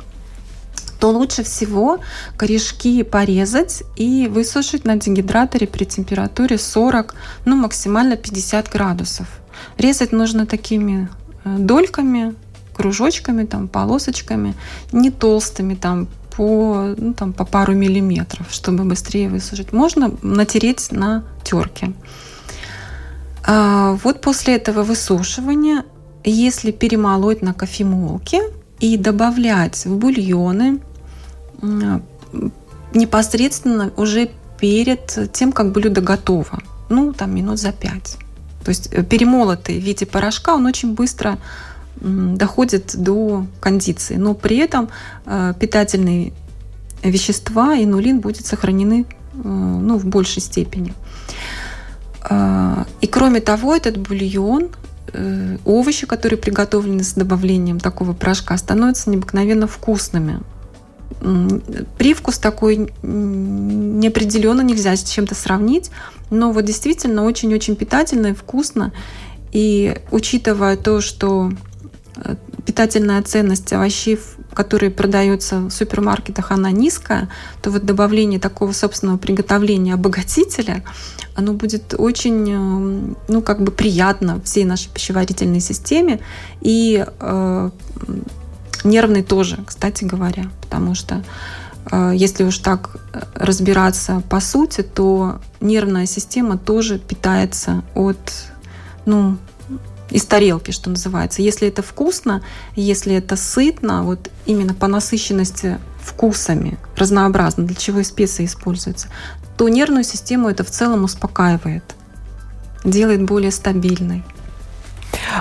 то 1.01 1.11
лучше 1.11 1.43
всего 1.43 1.99
корешки 2.37 3.03
порезать 3.03 3.83
и 3.97 4.29
высушить 4.29 4.85
на 4.85 4.97
дегидраторе 4.97 5.67
при 5.67 5.85
температуре 5.85 6.59
40, 6.59 7.15
ну 7.47 7.57
максимально 7.57 8.17
50 8.17 8.69
градусов. 8.69 9.27
Резать 9.79 10.13
нужно 10.13 10.47
такими 10.47 11.09
э, 11.45 11.57
дольками, 11.59 12.35
кружочками, 12.75 13.47
там, 13.47 13.69
полосочками, 13.69 14.55
не 14.93 15.11
толстыми, 15.11 15.75
там, 15.75 16.07
по, 16.41 16.95
ну, 16.97 17.13
там, 17.13 17.35
по 17.35 17.45
пару 17.45 17.75
миллиметров, 17.75 18.47
чтобы 18.51 18.85
быстрее 18.85 19.29
высушить. 19.29 19.75
Можно 19.75 20.11
натереть 20.23 20.91
на 20.91 21.23
терке. 21.45 21.93
А 23.45 23.99
вот 24.03 24.23
после 24.23 24.57
этого 24.57 24.83
высушивания, 24.83 25.85
если 26.25 26.71
перемолоть 26.71 27.43
на 27.43 27.53
кофемолке 27.53 28.41
и 28.79 28.97
добавлять 28.97 29.85
в 29.85 29.97
бульоны 29.97 30.81
непосредственно 32.95 33.93
уже 33.99 34.31
перед 34.59 35.31
тем, 35.35 35.53
как 35.53 35.73
блюдо 35.73 36.01
готово. 36.01 36.63
Ну, 36.89 37.13
там 37.13 37.35
минут 37.35 37.59
за 37.59 37.73
пять. 37.73 38.17
То 38.65 38.71
есть 38.71 38.89
э, 38.93 39.03
перемолотый 39.03 39.79
в 39.79 39.85
виде 39.85 40.07
порошка, 40.07 40.55
он 40.55 40.65
очень 40.65 40.95
быстро 40.95 41.39
доходит 42.01 42.95
до 42.95 43.47
кондиции. 43.61 44.17
Но 44.17 44.35
при 44.35 44.57
этом 44.59 44.89
э, 45.27 45.55
питательные 45.59 46.33
вещества, 47.03 47.77
инулин 47.77 48.21
будет 48.21 48.47
сохранены 48.47 49.05
э, 49.05 49.39
ну, 49.45 49.99
в 49.99 50.07
большей 50.07 50.43
степени. 50.43 50.95
И 53.01 53.07
кроме 53.07 53.41
того, 53.41 53.75
этот 53.75 53.97
бульон, 53.97 54.69
овощи, 55.65 56.07
которые 56.07 56.39
приготовлены 56.39 57.03
с 57.03 57.15
добавлением 57.15 57.81
такого 57.81 58.13
порошка, 58.13 58.59
становятся 58.59 59.09
необыкновенно 59.09 59.67
вкусными 59.67 60.41
привкус 61.99 62.39
такой 62.39 62.91
неопределенно 63.03 64.63
нельзя 64.63 64.97
с 64.97 65.05
чем-то 65.05 65.35
сравнить, 65.35 65.91
но 66.31 66.53
вот 66.53 66.65
действительно 66.65 67.25
очень-очень 67.25 67.77
питательно 67.77 68.29
и 68.29 68.33
вкусно. 68.33 68.93
И 69.53 69.97
учитывая 70.11 70.77
то, 70.77 71.01
что 71.01 71.51
э, 71.51 71.70
питательная 72.65 73.23
ценность 73.23 73.73
овощей, 73.73 74.19
которые 74.53 74.91
продаются 74.91 75.61
в 75.61 75.71
супермаркетах, 75.71 76.51
она 76.51 76.71
низкая, 76.71 77.29
то 77.63 77.71
вот 77.71 77.85
добавление 77.85 78.41
такого 78.41 78.73
собственного 78.73 79.17
приготовления 79.17 79.95
обогатителя, 79.95 80.85
оно 81.35 81.53
будет 81.53 81.95
очень, 81.97 82.51
э, 82.51 83.15
ну, 83.29 83.43
как 83.43 83.63
бы 83.63 83.71
приятно 83.73 84.41
всей 84.43 84.65
нашей 84.65 84.91
пищеварительной 84.91 85.61
системе. 85.61 86.21
И 86.61 87.05
э, 87.21 87.71
Нервный 88.85 89.23
тоже, 89.23 89.59
кстати 89.67 90.05
говоря, 90.05 90.47
потому 90.63 90.95
что 90.95 91.23
э, 91.91 92.13
если 92.15 92.45
уж 92.45 92.59
так 92.59 92.97
э, 93.13 93.21
разбираться 93.35 94.23
по 94.31 94.41
сути, 94.41 94.83
то 94.83 95.41
нервная 95.61 96.07
система 96.07 96.57
тоже 96.57 96.99
питается 96.99 97.83
от, 97.95 98.19
ну, 99.05 99.37
из 100.11 100.25
тарелки, 100.25 100.71
что 100.71 100.91
называется. 100.91 101.43
Если 101.43 101.69
это 101.69 101.83
вкусно, 101.83 102.43
если 102.75 103.15
это 103.15 103.37
сытно, 103.37 104.03
вот 104.03 104.31
именно 104.47 104.75
по 104.75 104.87
насыщенности 104.87 105.79
вкусами, 106.03 106.79
разнообразно, 106.97 107.65
для 107.65 107.77
чего 107.77 108.01
и 108.01 108.05
специи 108.05 108.45
используются, 108.45 109.09
то 109.57 109.69
нервную 109.69 110.05
систему 110.05 110.49
это 110.49 110.65
в 110.65 110.71
целом 110.71 111.05
успокаивает, 111.05 111.85
делает 112.85 113.23
более 113.25 113.51
стабильной. 113.51 114.25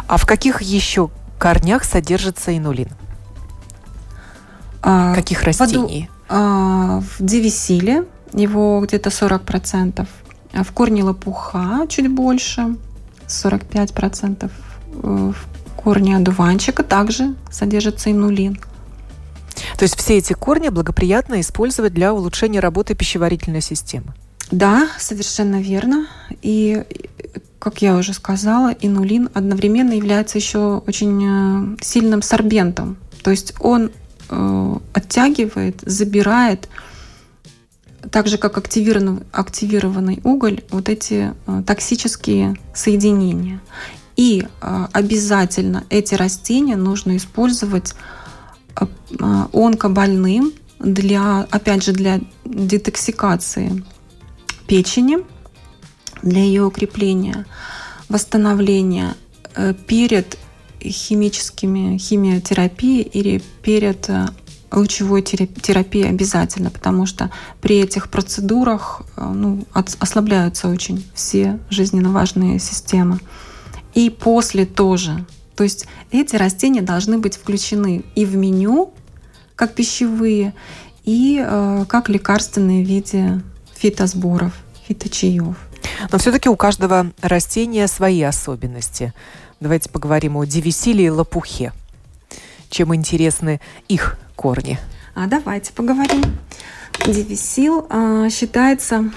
А 0.08 0.18
в 0.18 0.26
каких 0.26 0.62
еще 0.62 1.10
корнях 1.38 1.84
содержится 1.84 2.56
инулин? 2.56 2.90
А, 4.82 5.14
Каких 5.14 5.44
растений? 5.44 6.10
В, 6.28 6.32
а, 6.34 7.02
в 7.02 7.24
девисиле 7.24 8.06
его 8.34 8.82
где-то 8.82 9.10
40%, 9.10 10.08
а 10.54 10.64
в 10.64 10.72
корне 10.72 11.04
лопуха 11.04 11.86
чуть 11.88 12.10
больше, 12.10 12.76
45%. 13.30 14.52
В 14.92 15.36
корне 15.76 16.18
одуванчика 16.18 16.84
также 16.84 17.36
содержится 17.52 18.12
инулин. 18.12 18.60
То 19.78 19.84
есть 19.84 19.98
все 19.98 20.18
эти 20.18 20.34
корни 20.34 20.70
благоприятно 20.70 21.40
использовать 21.42 21.94
для 21.94 22.14
улучшения 22.14 22.60
работы 22.60 22.96
пищеварительной 22.96 23.62
системы? 23.62 24.14
Да, 24.52 24.90
совершенно 24.98 25.62
верно. 25.62 26.08
И, 26.42 26.84
как 27.60 27.82
я 27.82 27.96
уже 27.96 28.14
сказала, 28.14 28.74
инулин 28.82 29.30
одновременно 29.34 29.94
является 29.94 30.38
еще 30.38 30.82
очень 30.88 31.78
э, 31.78 31.84
сильным 31.84 32.22
сорбентом. 32.22 32.98
То 33.22 33.32
есть 33.32 33.54
он 33.60 33.92
Э, 34.32 34.76
оттягивает, 34.94 35.82
забирает 35.82 36.70
так 38.12 38.28
же 38.28 38.38
как 38.38 38.58
активированный, 38.58 39.24
активированный 39.32 40.20
уголь, 40.24 40.62
вот 40.70 40.90
эти 40.90 41.34
э, 41.46 41.64
токсические 41.66 42.56
соединения. 42.74 43.62
И 44.16 44.46
э, 44.62 44.88
обязательно 44.94 45.84
эти 45.90 46.16
растения 46.16 46.76
нужно 46.76 47.18
использовать 47.18 47.94
э, 48.80 48.86
онкобольным 49.54 50.54
для, 50.80 51.48
опять 51.52 51.84
же, 51.84 51.92
для 51.92 52.22
детоксикации 52.46 53.84
печени, 54.68 55.20
для 56.22 56.42
ее 56.42 56.64
укрепления, 56.64 57.46
восстановления 58.08 59.16
перед 59.88 60.38
химическими 60.82 61.98
химиотерапией 61.98 63.02
или 63.02 63.42
перед 63.62 64.10
лучевой 64.72 65.22
терапии 65.22 66.04
обязательно, 66.04 66.70
потому 66.70 67.06
что 67.06 67.32
при 67.62 67.80
этих 67.80 68.10
процедурах 68.10 69.02
э, 69.16 69.26
ну, 69.26 69.66
ослабляются 69.74 70.68
очень 70.68 71.06
все 71.14 71.60
жизненно 71.70 72.12
важные 72.12 72.60
системы. 72.60 73.20
И 73.94 74.10
после 74.10 74.66
тоже. 74.66 75.26
То 75.56 75.64
есть 75.64 75.88
эти 76.12 76.36
растения 76.36 76.82
должны 76.82 77.18
быть 77.18 77.36
включены 77.36 78.04
и 78.16 78.26
в 78.26 78.36
меню, 78.36 78.94
как 79.56 79.74
пищевые, 79.74 80.54
и 81.04 81.44
э, 81.44 81.86
как 81.88 82.10
лекарственные 82.10 82.86
в 82.86 82.88
виде 82.88 83.42
фитосборов, 83.76 84.54
фиточаев. 84.88 85.58
Но 86.12 86.18
все-таки 86.18 86.50
у 86.50 86.56
каждого 86.56 87.12
растения 87.22 87.88
свои 87.88 88.22
особенности. 88.22 89.14
Давайте 89.60 89.90
поговорим 89.90 90.38
о 90.38 90.46
девисиле 90.46 91.06
и 91.06 91.10
лопухе. 91.10 91.74
Чем 92.70 92.94
интересны 92.94 93.60
их 93.88 94.18
корни. 94.40 94.80
А 95.16 95.28
давайте 95.28 95.74
поговорим. 95.74 96.24
Девисил 97.06 97.86
а, 97.90 98.30
считается 98.30 99.12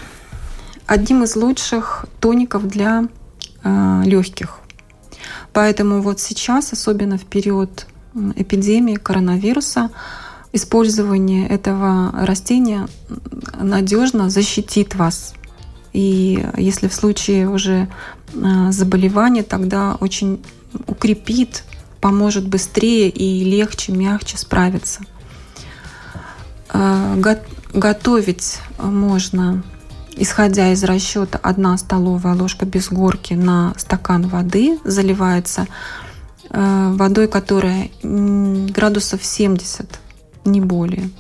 одним 0.87 1.23
из 1.23 1.37
лучших 1.37 2.07
тоников 2.19 2.67
для 2.67 3.05
а, 3.63 4.03
легких. 4.05 4.59
Поэтому 5.53 6.03
вот 6.03 6.19
сейчас, 6.19 6.73
особенно 6.73 7.19
в 7.19 7.25
период 7.25 7.87
эпидемии 8.35 8.97
коронавируса, 8.97 9.91
использование 10.53 11.47
этого 11.47 12.11
растения 12.27 12.89
надежно 13.61 14.29
защитит 14.29 14.97
вас. 14.97 15.35
И 15.93 16.45
если 16.57 16.89
в 16.89 16.95
случае 16.95 17.49
уже 17.49 17.89
а, 18.35 18.73
заболевания, 18.73 19.45
тогда 19.45 19.97
очень 20.01 20.45
укрепит, 20.89 21.63
поможет 22.01 22.49
быстрее 22.49 23.09
и 23.09 23.45
легче, 23.45 23.93
мягче 23.93 24.37
справиться. 24.37 25.03
Э, 26.73 27.17
готовить 27.73 28.59
можно, 28.79 29.63
исходя 30.17 30.73
из 30.73 30.83
расчета, 30.85 31.39
одна 31.43 31.77
столовая 31.77 32.35
ложка 32.35 32.67
без 32.67 32.89
горки 32.89 33.35
на 33.35 33.75
стакан 33.77 34.27
воды 34.29 34.79
заливается 34.85 35.67
э, 36.51 36.93
водой, 36.95 37.29
которая 37.29 37.91
градусов 38.03 39.25
70, 39.25 39.99
не 40.45 40.61
более. 40.61 41.11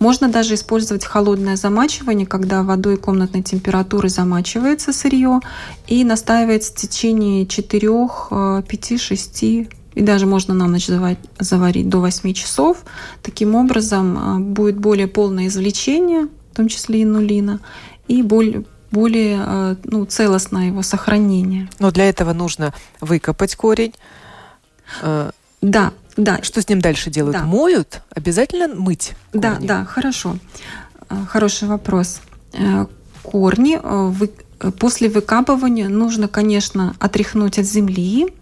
Можно 0.00 0.28
даже 0.28 0.54
использовать 0.54 1.04
холодное 1.04 1.56
замачивание, 1.56 2.26
когда 2.26 2.62
водой 2.62 2.96
комнатной 2.96 3.42
температуры 3.42 4.08
замачивается 4.08 4.92
сырье 4.92 5.40
и 5.86 6.04
настаивается 6.04 6.72
в 6.72 6.76
течение 6.76 7.46
4, 7.46 8.62
5, 8.68 9.00
6 9.00 9.44
и 9.94 10.02
даже 10.02 10.26
можно 10.26 10.54
на 10.54 10.66
ночь 10.66 10.88
заварить 11.38 11.88
до 11.88 12.00
8 12.00 12.32
часов. 12.32 12.84
Таким 13.22 13.54
образом 13.54 14.18
а, 14.18 14.38
будет 14.38 14.78
более 14.78 15.06
полное 15.06 15.46
извлечение, 15.46 16.28
в 16.52 16.56
том 16.56 16.68
числе 16.68 17.02
инулина, 17.02 17.60
и 18.08 18.22
более, 18.22 18.64
более 18.90 19.38
а, 19.40 19.76
ну, 19.84 20.04
целостное 20.04 20.66
его 20.66 20.82
сохранение. 20.82 21.68
Но 21.78 21.90
для 21.90 22.08
этого 22.08 22.32
нужно 22.32 22.74
выкопать 23.00 23.54
корень. 23.54 23.94
А, 25.02 25.30
да, 25.62 25.92
да. 26.16 26.40
Что 26.42 26.60
с 26.60 26.68
ним 26.68 26.80
дальше 26.80 27.10
делают? 27.10 27.36
Да. 27.36 27.44
Моют? 27.44 28.02
Обязательно 28.10 28.68
мыть? 28.74 29.12
Корни? 29.32 29.42
Да, 29.42 29.58
да, 29.60 29.84
хорошо. 29.84 30.36
Хороший 31.28 31.68
вопрос. 31.68 32.20
Э, 32.54 32.86
корни 33.22 33.78
вы, 33.82 34.30
после 34.78 35.08
выкапывания 35.08 35.88
нужно, 35.88 36.28
конечно, 36.28 36.96
отряхнуть 36.98 37.58
от 37.58 37.66
земли, 37.66 38.32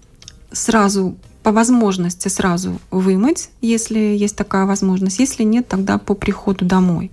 сразу 0.53 1.17
по 1.43 1.51
возможности 1.51 2.29
сразу 2.29 2.79
вымыть, 2.91 3.51
если 3.61 3.99
есть 3.99 4.37
такая 4.37 4.65
возможность. 4.65 5.19
Если 5.19 5.43
нет, 5.43 5.69
тогда 5.69 5.99
по 5.99 6.15
приходу 6.15 6.65
домой. 6.65 7.11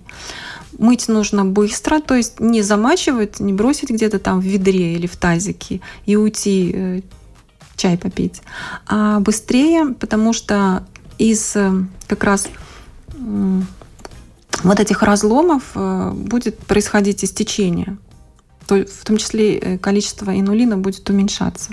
Мыть 0.78 1.08
нужно 1.08 1.44
быстро, 1.44 2.00
то 2.00 2.14
есть 2.14 2.40
не 2.40 2.62
замачивать, 2.62 3.40
не 3.40 3.52
бросить 3.52 3.90
где-то 3.90 4.18
там 4.18 4.40
в 4.40 4.44
ведре 4.44 4.94
или 4.94 5.06
в 5.06 5.16
тазике 5.16 5.80
и 6.06 6.16
уйти 6.16 6.72
э, 6.74 7.00
чай 7.76 7.98
попить, 7.98 8.40
а 8.86 9.20
быстрее, 9.20 9.94
потому 9.98 10.32
что 10.32 10.86
из 11.18 11.54
э, 11.56 11.72
как 12.06 12.24
раз 12.24 12.48
вот 14.62 14.80
этих 14.80 15.02
разломов 15.02 15.64
э, 15.74 16.12
будет 16.14 16.58
происходить 16.58 17.24
истечение. 17.24 17.98
В 18.68 19.04
том 19.04 19.16
числе 19.16 19.78
количество 19.78 20.30
инулина 20.30 20.78
будет 20.78 21.10
уменьшаться. 21.10 21.72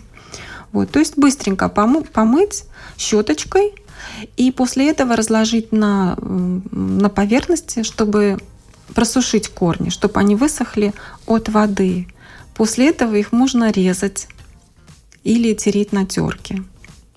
Вот, 0.78 0.92
то 0.92 1.00
есть 1.00 1.18
быстренько 1.18 1.70
помы, 1.70 2.04
помыть 2.04 2.66
щеточкой 3.00 3.74
и 4.36 4.52
после 4.52 4.92
этого 4.92 5.16
разложить 5.16 5.72
на, 5.72 6.16
на 6.20 7.10
поверхности, 7.10 7.82
чтобы 7.82 8.38
просушить 8.94 9.48
корни, 9.48 9.90
чтобы 9.90 10.20
они 10.20 10.36
высохли 10.36 10.94
от 11.26 11.50
воды. 11.50 12.08
После 12.54 12.90
этого 12.90 13.16
их 13.16 13.32
можно 13.32 13.72
резать 13.72 14.28
или 15.24 15.56
тереть 15.56 15.94
на 15.94 16.06
терке. 16.06 16.64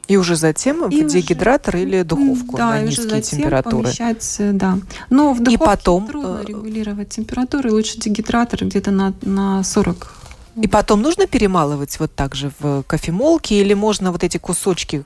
И 0.08 0.16
уже 0.16 0.36
затем 0.36 0.88
и 0.88 1.02
в 1.02 1.06
дегидратор 1.06 1.74
уже, 1.74 1.84
или 1.84 2.02
духовку 2.02 2.56
да, 2.56 2.70
на 2.70 2.80
низкие 2.80 3.10
затем 3.10 3.40
температуры. 3.40 3.84
Помещать, 3.84 4.36
да. 4.52 4.78
Но 5.10 5.34
в 5.34 5.40
духовке 5.40 5.54
и 5.54 5.66
потом, 5.66 6.06
трудно 6.06 6.40
э, 6.42 6.46
регулировать 6.46 7.10
температуру, 7.10 7.72
лучше 7.72 7.98
дегидратор 7.98 8.64
где-то 8.64 8.90
на, 8.90 9.12
на 9.20 9.62
40 9.62 10.19
и 10.56 10.68
потом 10.68 11.02
нужно 11.02 11.26
перемалывать 11.26 11.98
вот 12.00 12.14
так 12.14 12.34
же 12.34 12.50
в 12.58 12.82
кофемолке 12.84 13.60
или 13.60 13.74
можно 13.74 14.12
вот 14.12 14.24
эти 14.24 14.38
кусочки 14.38 15.04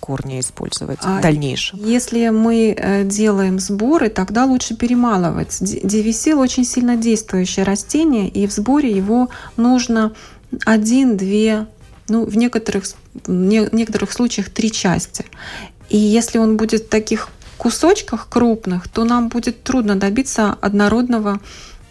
корня 0.00 0.40
использовать 0.40 0.98
а 1.02 1.18
в 1.18 1.22
дальнейшем? 1.22 1.78
Если 1.84 2.28
мы 2.30 2.74
э, 2.76 3.04
делаем 3.04 3.60
сборы, 3.60 4.08
тогда 4.08 4.44
лучше 4.46 4.74
перемалывать. 4.74 5.58
Девисил 5.60 6.40
очень 6.40 6.64
сильно 6.64 6.96
действующее 6.96 7.64
растение, 7.64 8.28
и 8.28 8.46
в 8.48 8.52
сборе 8.52 8.90
его 8.90 9.28
нужно 9.56 10.12
один-две, 10.66 11.66
ну, 12.08 12.24
в 12.24 12.36
некоторых, 12.36 12.84
в 13.26 13.30
некоторых 13.30 14.12
случаях 14.12 14.50
три 14.50 14.72
части. 14.72 15.24
И 15.88 15.96
если 15.96 16.38
он 16.38 16.56
будет 16.56 16.86
в 16.86 16.88
таких 16.88 17.28
кусочках 17.56 18.28
крупных, 18.28 18.88
то 18.88 19.04
нам 19.04 19.28
будет 19.28 19.62
трудно 19.62 19.94
добиться 19.94 20.56
однородного 20.60 21.40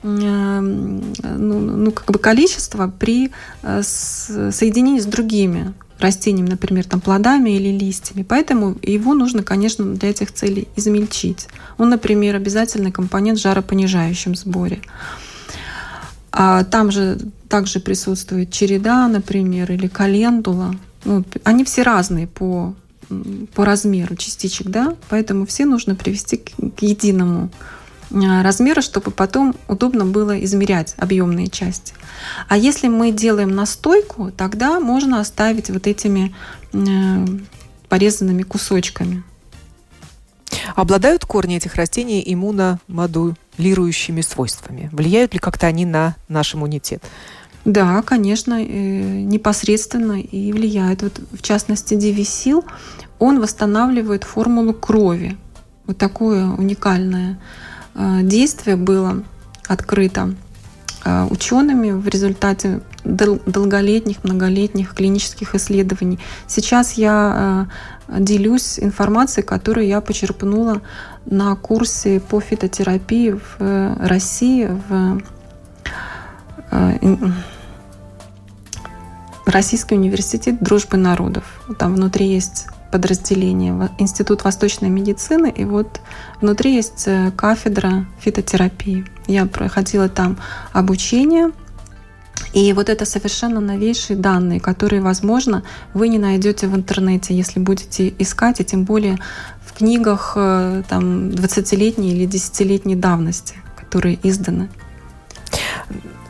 ну, 0.03 1.01
ну, 1.21 1.91
как 1.91 2.11
бы 2.11 2.19
количество 2.19 2.87
при 2.87 3.31
э, 3.61 3.81
соединении 3.83 4.99
с 4.99 5.05
другими 5.05 5.73
растениями, 5.99 6.49
например, 6.49 6.85
там 6.85 6.99
плодами 6.99 7.51
или 7.51 7.69
листьями. 7.69 8.23
Поэтому 8.23 8.75
его 8.81 9.13
нужно, 9.13 9.43
конечно, 9.43 9.85
для 9.93 10.09
этих 10.09 10.31
целей 10.31 10.67
измельчить. 10.75 11.47
Он, 11.77 11.89
например, 11.89 12.35
обязательный 12.35 12.91
компонент 12.91 13.39
в 13.39 13.41
жаропонижающем 13.41 14.35
сборе. 14.35 14.81
А 16.31 16.63
там 16.63 16.91
же 16.91 17.19
также 17.49 17.79
присутствует 17.79 18.51
череда, 18.51 19.07
например, 19.07 19.71
или 19.71 19.87
календула. 19.87 20.75
Ну, 21.03 21.23
они 21.43 21.63
все 21.65 21.83
разные 21.83 22.27
по, 22.27 22.73
по 23.53 23.65
размеру 23.65 24.15
частичек, 24.15 24.67
да, 24.67 24.95
поэтому 25.09 25.45
все 25.45 25.65
нужно 25.65 25.95
привести 25.95 26.37
к, 26.37 26.51
к 26.77 26.81
единому 26.81 27.49
размера, 28.11 28.81
чтобы 28.81 29.11
потом 29.11 29.55
удобно 29.67 30.05
было 30.05 30.43
измерять 30.43 30.95
объемные 30.97 31.47
части. 31.47 31.93
А 32.47 32.57
если 32.57 32.87
мы 32.87 33.11
делаем 33.11 33.51
настойку, 33.55 34.31
тогда 34.31 34.79
можно 34.79 35.19
оставить 35.19 35.69
вот 35.69 35.87
этими 35.87 36.33
э, 36.73 37.25
порезанными 37.89 38.43
кусочками. 38.43 39.23
Обладают 40.75 41.25
корни 41.25 41.57
этих 41.57 41.75
растений 41.75 42.23
иммуномодулирующими 42.25 44.21
свойствами? 44.21 44.89
Влияют 44.91 45.33
ли 45.33 45.39
как-то 45.39 45.67
они 45.67 45.85
на 45.85 46.15
наш 46.27 46.55
иммунитет? 46.55 47.03
Да, 47.63 48.01
конечно, 48.01 48.55
э, 48.61 48.65
непосредственно 48.65 50.19
и 50.19 50.51
влияет. 50.51 51.03
Вот, 51.03 51.19
в 51.31 51.41
частности, 51.41 51.93
Дивисил, 51.93 52.65
он 53.19 53.39
восстанавливает 53.39 54.23
формулу 54.23 54.73
крови. 54.73 55.37
Вот 55.85 55.97
такое 55.97 56.47
уникальное 56.47 57.33
Э, 57.33 57.70
действие 57.95 58.75
было 58.75 59.23
открыто 59.67 60.33
э, 61.05 61.27
учеными 61.29 61.91
в 61.91 62.07
результате 62.07 62.81
долголетних, 63.03 64.23
многолетних 64.23 64.93
клинических 64.93 65.55
исследований. 65.55 66.19
Сейчас 66.47 66.93
я 66.93 67.67
делюсь 68.07 68.77
информацией, 68.77 69.43
которую 69.45 69.87
я 69.87 70.01
почерпнула 70.01 70.81
на 71.25 71.55
курсе 71.55 72.19
по 72.19 72.39
фитотерапии 72.39 73.39
в 73.57 73.97
России, 74.07 74.69
в 74.87 75.21
Российский 79.45 79.95
университет 79.95 80.61
дружбы 80.61 80.97
народов. 80.97 81.43
Там 81.79 81.95
внутри 81.95 82.27
есть 82.27 82.67
подразделение 82.91 83.89
Институт 83.97 84.43
восточной 84.43 84.89
медицины, 84.89 85.51
и 85.55 85.65
вот 85.65 86.01
внутри 86.41 86.75
есть 86.75 87.03
э, 87.07 87.31
кафедра 87.31 88.05
фитотерапии. 88.19 89.05
Я 89.27 89.45
проходила 89.45 90.09
там 90.09 90.37
обучение, 90.73 91.51
и 92.53 92.73
вот 92.73 92.89
это 92.89 93.05
совершенно 93.05 93.61
новейшие 93.61 94.17
данные, 94.17 94.59
которые, 94.59 95.01
возможно, 95.01 95.63
вы 95.93 96.09
не 96.09 96.19
найдете 96.19 96.67
в 96.67 96.75
интернете, 96.75 97.33
если 97.33 97.59
будете 97.59 98.13
искать, 98.19 98.59
и 98.59 98.65
тем 98.65 98.83
более 98.83 99.17
в 99.65 99.73
книгах 99.77 100.33
э, 100.35 100.83
там, 100.89 101.29
20-летней 101.29 102.11
или 102.13 102.27
10-летней 102.27 102.95
давности, 102.95 103.55
которые 103.77 104.19
изданы. 104.23 104.69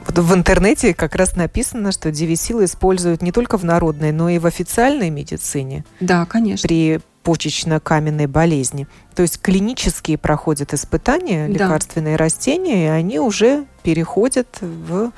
Вот 0.05 0.17
в 0.17 0.33
интернете 0.33 0.93
как 0.93 1.15
раз 1.15 1.35
написано, 1.35 1.91
что 1.91 2.11
девисилы 2.11 2.65
используют 2.65 3.21
не 3.21 3.31
только 3.31 3.57
в 3.57 3.63
народной, 3.63 4.11
но 4.11 4.29
и 4.29 4.39
в 4.39 4.45
официальной 4.45 5.09
медицине. 5.09 5.85
Да, 5.99 6.25
конечно. 6.25 6.67
При 6.67 6.99
почечно-каменной 7.23 8.25
болезни. 8.25 8.87
То 9.15 9.21
есть 9.21 9.39
клинические 9.39 10.17
проходят 10.17 10.73
испытания, 10.73 11.47
да. 11.47 11.53
лекарственные 11.53 12.15
растения, 12.15 12.85
и 12.85 12.89
они 12.89 13.19
уже 13.19 13.65
переходят 13.83 14.47
в 14.59 15.11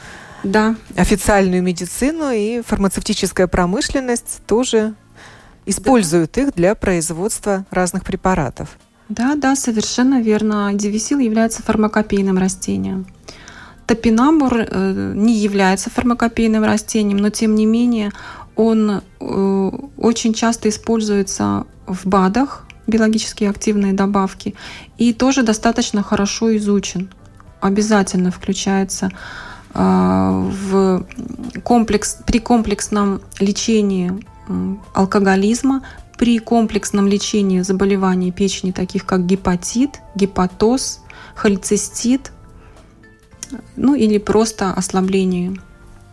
да. 0.44 0.76
официальную 0.96 1.64
медицину, 1.64 2.32
и 2.32 2.62
фармацевтическая 2.62 3.48
промышленность 3.48 4.42
тоже 4.46 4.96
использует 5.66 6.34
да. 6.34 6.42
их 6.42 6.54
для 6.54 6.76
производства 6.76 7.66
разных 7.72 8.04
препаратов. 8.04 8.78
Да, 9.10 9.36
да, 9.36 9.56
совершенно 9.56 10.22
верно. 10.22 10.72
Девисил 10.74 11.20
является 11.20 11.62
фармакопейным 11.62 12.38
растением. 12.38 13.06
Топинамбур 13.88 14.54
э, 14.60 15.14
не 15.16 15.38
является 15.38 15.90
фармакопейным 15.90 16.64
растением, 16.64 17.18
но 17.18 17.30
тем 17.30 17.56
не 17.56 17.66
менее 17.66 18.12
он 18.56 19.02
э, 19.20 19.72
очень 19.98 20.34
часто 20.34 20.70
используется 20.70 21.66
в 21.86 22.08
БАДах, 22.08 22.66
биологически 22.88 23.46
активные 23.46 23.94
добавки, 23.94 24.56
и 24.98 25.14
тоже 25.14 25.44
достаточно 25.44 26.04
хорошо 26.04 26.56
изучен. 26.58 27.10
Обязательно 27.60 28.32
включается 28.32 29.12
э, 29.74 29.80
в 29.80 31.06
комплекс, 31.64 32.18
при 32.26 32.40
комплексном 32.40 33.22
лечении 33.40 34.12
алкоголизма, 34.94 35.84
при 36.18 36.40
комплексном 36.40 37.08
лечении 37.08 37.62
заболеваний 37.62 38.32
печени, 38.32 38.72
таких 38.72 39.06
как 39.06 39.26
гепатит, 39.26 40.02
гепатоз, 40.16 41.02
холецистит, 41.36 42.32
ну 43.76 43.96
или 43.96 44.18
просто 44.18 44.74
ослабление 44.74 45.54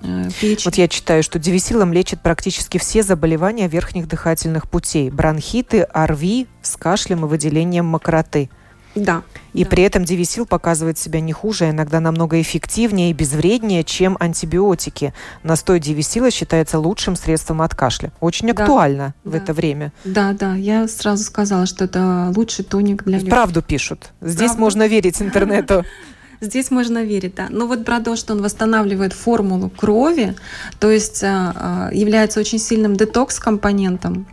э, 0.02 0.28
печени. 0.40 0.64
Вот 0.64 0.74
я 0.74 0.88
читаю, 0.88 1.22
что 1.22 1.38
девисилом 1.38 1.92
лечит 1.92 2.20
практически 2.20 2.78
все 2.78 3.02
заболевания 3.02 3.68
верхних 3.68 4.08
дыхательных 4.08 4.68
путей. 4.68 5.10
Бронхиты, 5.10 5.82
ОРВИ 5.82 6.46
с 6.62 6.76
кашлем 6.76 7.24
и 7.24 7.28
выделением 7.28 7.86
мокроты. 7.86 8.50
Да. 8.94 9.22
И 9.52 9.64
да. 9.64 9.70
при 9.70 9.82
этом 9.84 10.04
девисил 10.04 10.46
показывает 10.46 10.98
себя 10.98 11.20
не 11.20 11.32
хуже, 11.32 11.66
а 11.66 11.70
иногда 11.70 12.00
намного 12.00 12.40
эффективнее 12.40 13.10
и 13.10 13.12
безвреднее, 13.12 13.84
чем 13.84 14.16
антибиотики. 14.18 15.14
Настой 15.42 15.80
девисила 15.80 16.30
считается 16.30 16.78
лучшим 16.78 17.16
средством 17.16 17.62
от 17.62 17.74
кашля. 17.74 18.12
Очень 18.20 18.52
да. 18.52 18.62
актуально 18.62 19.14
да. 19.24 19.30
в 19.30 19.34
это 19.34 19.52
время. 19.52 19.92
Да, 20.04 20.32
да, 20.32 20.54
я 20.54 20.88
сразу 20.88 21.24
сказала, 21.24 21.66
что 21.66 21.84
это 21.84 22.32
лучший 22.34 22.64
тоник 22.64 23.04
для 23.04 23.20
Правду 23.20 23.62
пишут. 23.62 24.10
Здесь 24.20 24.50
Правду? 24.50 24.60
можно 24.60 24.86
верить 24.86 25.20
интернету. 25.22 25.84
Здесь 26.40 26.70
можно 26.70 27.04
верить, 27.04 27.34
да. 27.34 27.48
Но 27.50 27.66
вот 27.66 27.84
про 27.84 28.00
то, 28.00 28.16
что 28.16 28.32
он 28.32 28.42
восстанавливает 28.42 29.12
формулу 29.12 29.68
крови, 29.68 30.34
то 30.78 30.90
есть 30.90 31.22
а, 31.22 31.52
а, 31.54 31.90
является 31.92 32.40
очень 32.40 32.58
сильным 32.58 32.96
детокс-компонентом, 32.96 34.26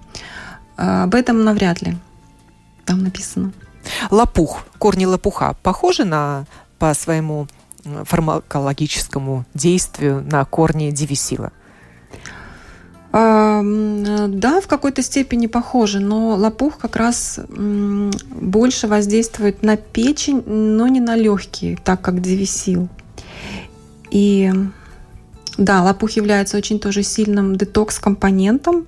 а, 0.77 1.03
об 1.03 1.15
этом 1.15 1.43
навряд 1.43 1.81
ли 1.81 1.97
там 2.85 3.03
написано. 3.03 3.51
Лопух, 4.09 4.63
корни 4.77 5.05
лопуха 5.05 5.55
похожи 5.63 6.05
на 6.05 6.45
по 6.79 6.93
своему 6.93 7.47
фармакологическому 7.83 9.45
действию 9.53 10.23
на 10.29 10.45
корни 10.45 10.91
девисила? 10.91 11.51
Да, 13.11 14.61
в 14.61 14.67
какой-то 14.67 15.01
степени 15.01 15.47
похоже, 15.47 15.99
но 15.99 16.35
лопух 16.35 16.77
как 16.77 16.95
раз 16.97 17.39
больше 17.49 18.87
воздействует 18.87 19.63
на 19.63 19.77
печень, 19.77 20.43
но 20.45 20.87
не 20.87 20.99
на 20.99 21.15
легкие, 21.15 21.77
так 21.83 22.01
как 22.01 22.21
девисил. 22.21 22.89
И 24.11 24.51
да, 25.57 25.83
лопух 25.83 26.11
является 26.11 26.57
очень 26.57 26.79
тоже 26.79 27.03
сильным 27.03 27.55
детокс-компонентом. 27.55 28.87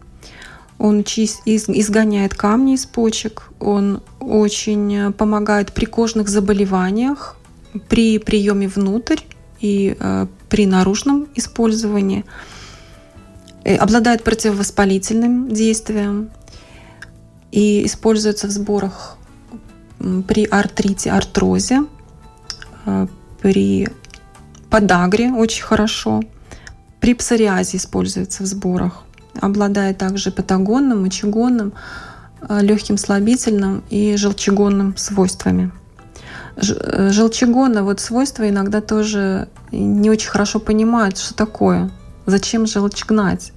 Он 0.78 1.02
изгоняет 1.02 2.36
камни 2.36 2.76
из 2.76 2.86
почек, 2.86 3.50
он 3.60 4.02
очень 4.20 5.12
помогает 5.14 5.74
при 5.74 5.86
кожных 5.86 6.30
заболеваниях, 6.30 7.36
при 7.90 8.18
приеме 8.18 8.68
внутрь 8.68 9.20
и 9.60 9.96
э, 10.00 10.28
при 10.50 10.66
наружном 10.66 11.28
использовании– 11.36 12.26
Э, 13.64 13.76
обладает 13.76 14.24
противовоспалительным 14.24 15.50
действием 15.54 16.30
и 17.52 17.86
используется 17.86 18.48
в 18.48 18.52
сборах 18.52 19.18
при 20.28 20.46
артрите, 20.46 21.12
артрозе, 21.12 21.82
э, 22.86 23.08
при 23.42 23.90
подагре 24.70 25.32
очень 25.32 25.64
хорошо, 25.64 26.22
при 27.02 27.14
псориазе 27.14 27.78
используется 27.78 28.44
в 28.44 28.46
сборах. 28.46 29.04
Обладает 29.42 29.98
также 29.98 30.32
патагонным, 30.32 31.04
мочегонным, 31.04 31.74
э, 32.48 32.62
легким 32.62 32.98
слабительным 32.98 33.84
и 33.90 34.16
желчегонным 34.16 34.96
свойствами. 34.96 35.72
Желчегонное 36.62 37.84
вот 37.84 38.00
свойства 38.00 38.50
иногда 38.50 38.82
тоже 38.82 39.48
не 39.72 40.10
очень 40.10 40.30
хорошо 40.30 40.60
понимают, 40.60 41.18
что 41.18 41.34
такое. 41.34 41.90
Зачем 42.30 42.66
желчь 42.66 43.06
гнать? 43.06 43.52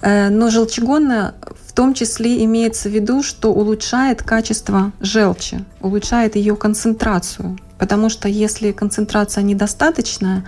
Э, 0.00 0.28
но 0.28 0.50
желчегонная 0.50 1.34
в 1.66 1.72
том 1.72 1.94
числе 1.94 2.44
имеется 2.44 2.88
в 2.88 2.92
виду, 2.92 3.22
что 3.22 3.52
улучшает 3.52 4.22
качество 4.22 4.92
желчи, 5.00 5.64
улучшает 5.80 6.36
ее 6.36 6.56
концентрацию. 6.56 7.58
Потому 7.78 8.08
что 8.08 8.28
если 8.28 8.72
концентрация 8.72 9.42
недостаточная, 9.42 10.44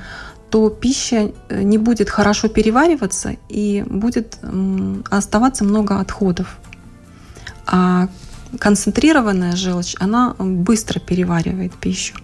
то 0.51 0.69
пища 0.69 1.33
э, 1.49 1.63
не 1.63 1.79
будет 1.79 2.11
хорошо 2.11 2.49
перевариваться 2.49 3.37
и 3.49 3.85
будет 3.89 4.39
оставаться 5.11 5.65
много 5.65 6.01
отходов. 6.01 6.59
А 7.67 8.09
концентрированная 8.59 9.55
желчь, 9.55 9.95
она 10.01 10.35
быстро 10.39 10.99
переваривает 10.99 11.73
пищу. 11.75 12.15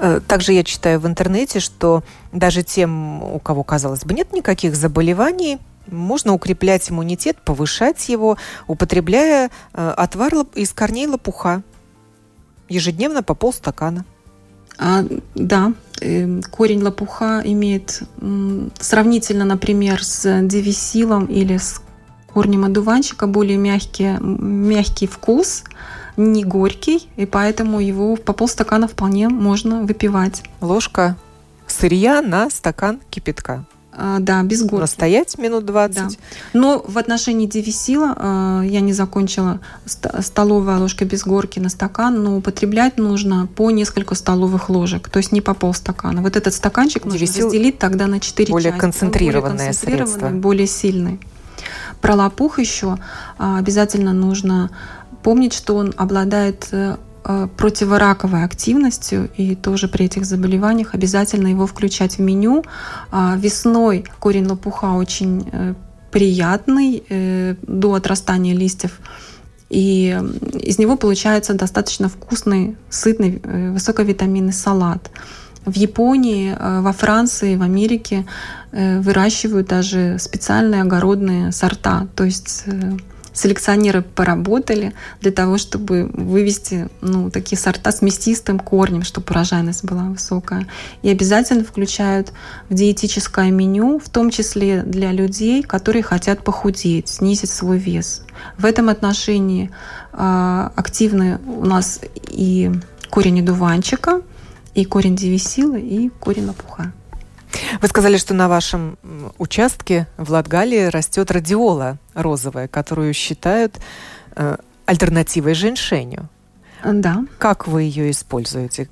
Э, 0.00 0.20
также 0.26 0.52
я 0.52 0.64
читаю 0.64 0.98
в 0.98 1.06
интернете, 1.06 1.60
что 1.60 2.02
даже 2.32 2.62
тем, 2.62 3.22
у 3.22 3.38
кого, 3.38 3.62
казалось 3.62 4.04
бы, 4.04 4.14
нет 4.14 4.32
никаких 4.32 4.74
заболеваний, 4.74 5.58
можно 5.86 6.32
укреплять 6.32 6.90
иммунитет, 6.90 7.36
повышать 7.44 8.08
его, 8.08 8.38
употребляя 8.66 9.50
э, 9.74 9.94
отвар 9.96 10.32
из 10.54 10.72
корней 10.72 11.06
лопуха 11.06 11.62
ежедневно 12.68 13.22
по 13.22 13.34
полстакана. 13.34 14.06
А, 14.78 15.04
да, 15.34 15.74
э, 16.00 16.40
корень 16.50 16.82
лопуха 16.82 17.42
имеет 17.44 18.02
сравнительно, 18.78 19.44
например, 19.44 20.02
с 20.02 20.40
девисилом 20.42 21.26
или 21.26 21.58
с 21.58 21.82
корнем 22.32 22.64
одуванчика 22.64 23.26
более 23.26 23.58
мягкий, 23.58 24.16
мягкий 24.18 25.06
вкус– 25.06 25.64
не 26.16 26.44
горький, 26.44 27.08
и 27.16 27.26
поэтому 27.26 27.80
его 27.80 28.16
по 28.16 28.32
полстакана 28.32 28.88
вполне 28.88 29.28
можно 29.28 29.82
выпивать. 29.82 30.42
Ложка 30.60 31.16
сырья 31.66 32.22
на 32.22 32.50
стакан 32.50 33.00
кипятка. 33.10 33.64
А, 33.92 34.18
да, 34.20 34.42
без 34.42 34.62
горки. 34.62 34.82
Настоять 34.82 35.36
минут 35.36 35.66
20. 35.66 35.96
Да. 35.96 36.08
Но 36.52 36.82
в 36.86 36.96
отношении 36.96 37.46
девисила 37.46 38.14
а, 38.16 38.62
я 38.62 38.80
не 38.80 38.92
закончила 38.92 39.60
столовая 39.84 40.78
ложка 40.78 41.04
без 41.04 41.24
горки 41.24 41.58
на 41.58 41.68
стакан, 41.68 42.22
но 42.22 42.36
употреблять 42.36 42.98
нужно 42.98 43.48
по 43.56 43.70
несколько 43.70 44.14
столовых 44.14 44.70
ложек, 44.70 45.08
то 45.08 45.18
есть 45.18 45.32
не 45.32 45.40
по 45.40 45.54
полстакана. 45.54 46.22
Вот 46.22 46.36
этот 46.36 46.54
стаканчик 46.54 47.04
нужно 47.04 47.18
Девисил 47.18 47.46
разделить 47.46 47.78
тогда 47.78 48.06
на 48.06 48.20
4 48.20 48.50
более 48.50 48.70
части. 48.70 48.80
Концентрированное 48.80 49.56
более 49.56 49.66
концентрированное 49.72 50.08
средство. 50.08 50.38
более 50.38 50.66
сильный. 50.66 51.20
Про 52.00 52.14
лопух 52.14 52.58
еще 52.58 52.96
а, 53.38 53.58
обязательно 53.58 54.12
нужно 54.12 54.70
помнить, 55.22 55.52
что 55.52 55.76
он 55.76 55.92
обладает 55.96 56.68
э, 56.72 56.96
э, 57.24 57.48
противораковой 57.56 58.44
активностью, 58.44 59.30
и 59.36 59.54
тоже 59.54 59.88
при 59.88 60.06
этих 60.06 60.24
заболеваниях 60.24 60.94
обязательно 60.94 61.48
его 61.48 61.66
включать 61.66 62.18
в 62.18 62.20
меню. 62.20 62.64
А 63.10 63.36
весной 63.36 64.04
корень 64.18 64.46
лопуха 64.46 64.94
очень 64.94 65.48
э, 65.52 65.74
приятный 66.10 67.04
до 67.62 67.94
отрастания 67.94 68.52
листьев, 68.52 68.98
и 69.68 70.20
из 70.54 70.78
него 70.80 70.96
получается 70.96 71.54
достаточно 71.54 72.08
вкусный, 72.08 72.76
сытный, 72.88 73.40
высоковитаминный 73.70 74.52
салат. 74.52 75.08
В 75.64 75.76
Японии, 75.76 76.56
во 76.58 76.92
Франции, 76.92 77.54
в 77.54 77.62
Америке 77.62 78.26
выращивают 78.72 79.68
даже 79.68 80.16
специальные 80.18 80.82
огородные 80.82 81.52
сорта. 81.52 82.08
То 82.16 82.24
есть 82.24 82.64
селекционеры 83.40 84.02
поработали 84.02 84.92
для 85.20 85.32
того, 85.32 85.58
чтобы 85.58 86.10
вывести 86.12 86.88
ну, 87.00 87.30
такие 87.30 87.58
сорта 87.58 87.90
с 87.90 88.02
мясистым 88.02 88.58
корнем, 88.58 89.02
чтобы 89.02 89.26
урожайность 89.30 89.84
была 89.84 90.04
высокая. 90.04 90.66
И 91.02 91.08
обязательно 91.08 91.64
включают 91.64 92.32
в 92.68 92.74
диетическое 92.74 93.50
меню, 93.50 93.98
в 93.98 94.08
том 94.08 94.30
числе 94.30 94.82
для 94.82 95.12
людей, 95.12 95.62
которые 95.62 96.02
хотят 96.02 96.44
похудеть, 96.44 97.08
снизить 97.08 97.50
свой 97.50 97.78
вес. 97.78 98.22
В 98.58 98.64
этом 98.64 98.88
отношении 98.88 99.70
э, 100.12 100.70
активны 100.76 101.38
у 101.46 101.64
нас 101.64 102.00
и 102.28 102.70
корень 103.08 103.40
одуванчика, 103.40 104.22
и 104.74 104.84
корень 104.84 105.16
девисилы, 105.16 105.80
и 105.80 106.10
корень 106.20 106.46
лопуха. 106.46 106.92
Вы 107.80 107.88
сказали, 107.88 108.16
что 108.16 108.34
на 108.34 108.48
вашем 108.48 108.98
участке 109.38 110.06
в 110.16 110.30
Латгалии 110.30 110.86
растет 110.86 111.30
радиола 111.30 111.98
розовая, 112.14 112.68
которую 112.68 113.12
считают 113.14 113.78
э, 114.36 114.56
альтернативой 114.86 115.54
женьшеню. 115.54 116.28
Да. 116.84 117.24
Как 117.38 117.66
вы 117.66 117.82
ее 117.82 118.10
используете? 118.10 118.88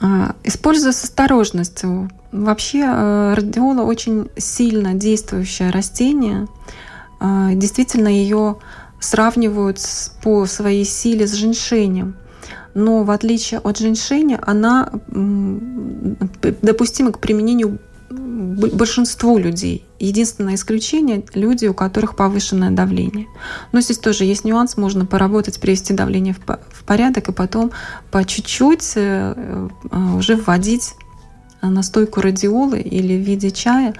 А, 0.00 0.34
использую 0.44 0.92
с 0.92 1.04
осторожностью. 1.04 2.10
Вообще 2.32 2.84
э, 2.86 3.34
радиола 3.34 3.82
очень 3.82 4.30
сильно 4.36 4.94
действующее 4.94 5.70
растение. 5.70 6.46
А, 7.18 7.52
действительно, 7.54 8.08
ее 8.08 8.56
сравнивают 9.00 9.80
по 10.22 10.46
своей 10.46 10.84
силе 10.84 11.26
с 11.26 11.32
женьшенем 11.32 12.16
но 12.74 13.02
в 13.04 13.10
отличие 13.10 13.60
от 13.60 13.78
женьшеня 13.78 14.40
она 14.46 14.90
допустима 16.62 17.12
к 17.12 17.18
применению 17.18 17.78
большинству 18.10 19.38
людей. 19.38 19.84
Единственное 19.98 20.54
исключение– 20.54 21.24
люди, 21.34 21.66
у 21.66 21.74
которых 21.74 22.16
повышенное 22.16 22.70
давление. 22.70 23.26
Но 23.72 23.80
здесь 23.80 23.98
тоже 23.98 24.24
есть 24.24 24.44
нюанс, 24.44 24.76
можно 24.76 25.06
поработать, 25.06 25.60
привести 25.60 25.94
давление 25.94 26.34
в 26.34 26.84
порядок 26.84 27.28
и 27.28 27.32
потом 27.32 27.70
по 28.10 28.24
чуть-чуть 28.24 28.92
э, 28.96 29.68
э, 29.90 29.98
уже 30.16 30.36
вводить 30.36 30.94
настойку 31.62 32.20
радиолы 32.20 32.80
или 32.80 33.16
в 33.16 33.24
виде 33.24 33.50
чая 33.50 33.94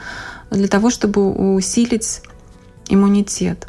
для 0.50 0.68
того, 0.68 0.90
чтобы 0.90 1.54
усилить 1.54 2.22
иммунитет. 2.88 3.66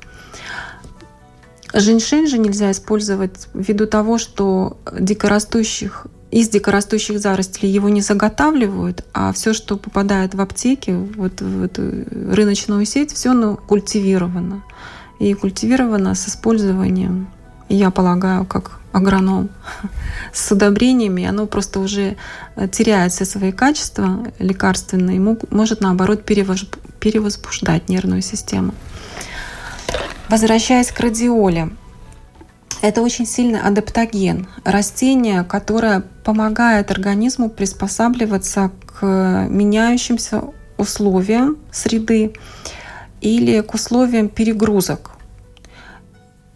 Женьшень 1.74 2.28
же 2.28 2.38
нельзя 2.38 2.72
использовать 2.72 3.48
ввиду 3.54 3.88
того, 3.88 4.18
что 4.18 4.78
дикорастущих 4.92 6.08
из 6.32 6.48
дикорастущих 6.48 7.20
заростей 7.20 7.70
его 7.70 7.90
не 7.90 8.02
заготавливают, 8.02 9.06
а 9.14 9.34
все, 9.34 9.54
что 9.54 9.78
попадает 9.78 10.34
в 10.34 10.40
аптеки, 10.40 10.92
вот 10.92 11.42
в 11.42 11.64
эту 11.64 12.06
рыночную 12.34 12.86
сеть, 12.86 13.12
все 13.12 13.32
оно 13.32 13.58
культивировано. 13.58 14.64
И 15.20 15.34
культивировано 15.34 16.16
с 16.16 16.30
использованием, 16.30 17.28
я 17.68 17.92
полагаю, 17.92 18.46
как 18.46 18.80
агроном, 18.94 19.50
с 20.34 20.52
удобрениями, 20.52 21.26
оно 21.26 21.48
просто 21.48 21.80
уже 21.80 22.16
теряет 22.72 23.12
все 23.12 23.26
свои 23.26 23.52
качества 23.52 24.32
лекарственные, 24.40 25.20
может 25.50 25.82
наоборот 25.82 26.24
перевозбуждать 26.24 27.90
нервную 27.90 28.22
систему. 28.22 28.74
Возвращаясь 30.32 30.94
к 30.94 31.00
радиоле, 31.02 31.72
это 32.82 33.02
очень 33.02 33.26
сильный 33.26 33.60
адаптоген, 33.60 34.48
растение, 34.64 35.44
которое 35.44 36.04
помогает 36.24 36.90
организму 36.90 37.50
приспосабливаться 37.50 38.72
к 38.86 39.06
меняющимся 39.50 40.44
условиям 40.78 41.58
среды 41.70 42.32
или 43.20 43.60
к 43.60 43.74
условиям 43.74 44.30
перегрузок. 44.30 45.12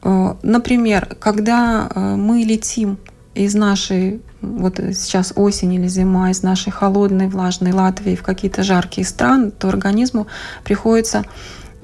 Э, 0.04 0.36
например, 0.42 1.14
когда 1.20 1.90
э, 1.94 2.16
мы 2.16 2.44
летим 2.44 2.98
из 3.34 3.56
нашей, 3.56 4.22
вот 4.40 4.78
сейчас 4.78 5.34
осень 5.36 5.74
или 5.74 5.90
зима, 5.90 6.32
из 6.32 6.44
нашей 6.44 6.72
холодной, 6.72 7.28
влажной 7.28 7.74
Латвии 7.74 8.16
в 8.16 8.24
какие-то 8.24 8.64
жаркие 8.64 9.06
страны, 9.06 9.52
то 9.52 9.68
организму 9.68 10.28
приходится 10.64 11.26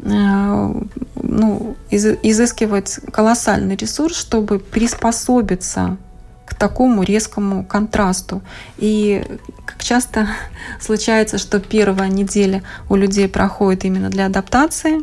ну, 0.04 1.76
из, 1.90 2.06
изыскивать 2.06 3.00
колоссальный 3.12 3.76
ресурс, 3.76 4.16
чтобы 4.16 4.60
приспособиться 4.60 5.98
к 6.46 6.56
такому 6.56 7.04
резкому 7.04 7.64
контрасту. 7.64 8.42
И 8.78 9.24
как 9.66 9.84
часто 9.84 10.28
случается, 10.82 11.38
что 11.38 11.60
первая 11.60 12.10
неделя 12.10 12.64
у 12.90 12.96
людей 12.96 13.30
проходит 13.30 13.86
именно 13.86 14.10
для 14.10 14.26
адаптации, 14.26 15.00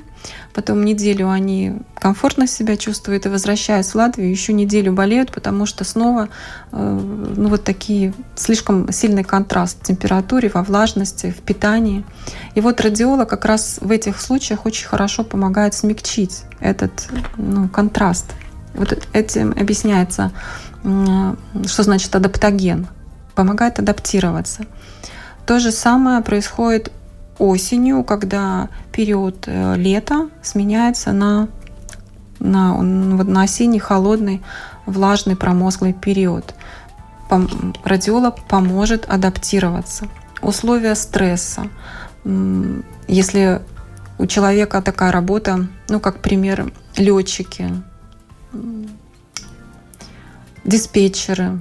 потом 0.54 0.84
неделю 0.84 1.30
они 1.30 1.74
комфортно 1.94 2.46
себя 2.46 2.76
чувствуют 2.76 3.26
и 3.26 3.28
возвращаясь 3.28 3.88
в 3.88 3.94
Латвию, 3.94 4.30
еще 4.30 4.52
неделю 4.52 4.92
болеют, 4.92 5.32
потому 5.32 5.66
что 5.66 5.84
снова 5.84 6.28
э, 6.72 7.00
ну, 7.36 7.48
вот 7.48 7.64
такие 7.64 8.12
слишком 8.34 8.90
сильный 8.92 9.24
контраст 9.24 9.80
в 9.80 9.86
температуре, 9.86 10.50
во 10.52 10.62
влажности, 10.62 11.30
в 11.30 11.42
питании. 11.42 12.04
И 12.54 12.60
вот 12.60 12.80
радиола 12.80 13.24
как 13.24 13.44
раз 13.44 13.78
в 13.80 13.90
этих 13.90 14.20
случаях 14.20 14.66
очень 14.66 14.86
хорошо 14.86 15.24
помогает 15.24 15.74
смягчить 15.74 16.42
этот 16.60 17.08
ну, 17.36 17.68
контраст. 17.68 18.26
Вот 18.74 18.96
этим 19.12 19.52
объясняется, 19.52 20.32
что 20.82 21.82
значит 21.82 22.14
адаптоген. 22.14 22.86
Помогает 23.34 23.78
адаптироваться. 23.78 24.66
То 25.46 25.60
же 25.60 25.70
самое 25.70 26.20
происходит 26.22 26.92
осенью, 27.38 28.04
когда 28.04 28.68
период 28.92 29.44
э, 29.46 29.76
лета 29.76 30.28
сменяется 30.42 31.12
на, 31.12 31.48
на, 32.40 32.80
на 32.82 33.42
осенний 33.42 33.78
холодный, 33.78 34.42
влажный, 34.86 35.36
промозглый 35.36 35.92
период. 35.92 36.54
Радиола 37.84 38.30
поможет 38.30 39.04
адаптироваться. 39.08 40.08
Условия 40.40 40.94
стресса. 40.94 41.68
Если 43.06 43.60
у 44.18 44.26
человека 44.26 44.82
такая 44.82 45.12
работа, 45.12 45.66
ну, 45.88 46.00
как 46.00 46.20
пример, 46.20 46.72
летчики, 46.96 47.70
диспетчеры, 50.64 51.58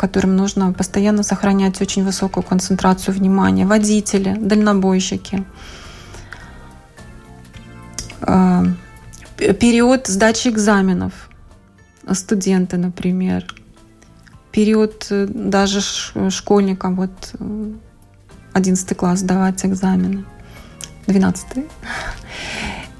которым 0.00 0.34
нужно 0.34 0.72
постоянно 0.72 1.22
сохранять 1.22 1.78
очень 1.82 2.04
высокую 2.04 2.42
концентрацию 2.42 3.14
внимания, 3.14 3.66
водители, 3.66 4.34
дальнобойщики. 4.34 5.44
А, 8.22 8.64
период 9.36 10.06
сдачи 10.06 10.48
экзаменов, 10.48 11.12
студенты, 12.14 12.78
например, 12.78 13.44
период 14.52 15.06
э, 15.10 15.26
даже 15.28 15.82
школьникам, 16.30 16.96
вот 16.96 17.34
11 18.54 18.96
класс 18.96 19.18
сдавать 19.18 19.66
экзамены, 19.66 20.24
12 21.08 21.46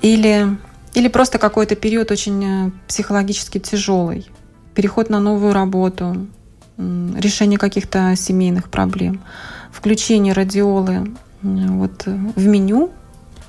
или, 0.02 0.58
или 0.92 1.08
просто 1.08 1.38
какой-то 1.38 1.76
период 1.76 2.10
очень 2.10 2.44
э, 2.44 2.70
психологически 2.86 3.58
тяжелый, 3.58 4.30
переход 4.74 5.08
на 5.08 5.18
новую 5.18 5.54
работу, 5.54 6.26
решение 7.16 7.58
каких-то 7.58 8.14
семейных 8.16 8.68
проблем, 8.70 9.20
включение 9.72 10.32
радиолы 10.32 11.12
вот 11.42 12.04
в 12.06 12.46
меню 12.46 12.90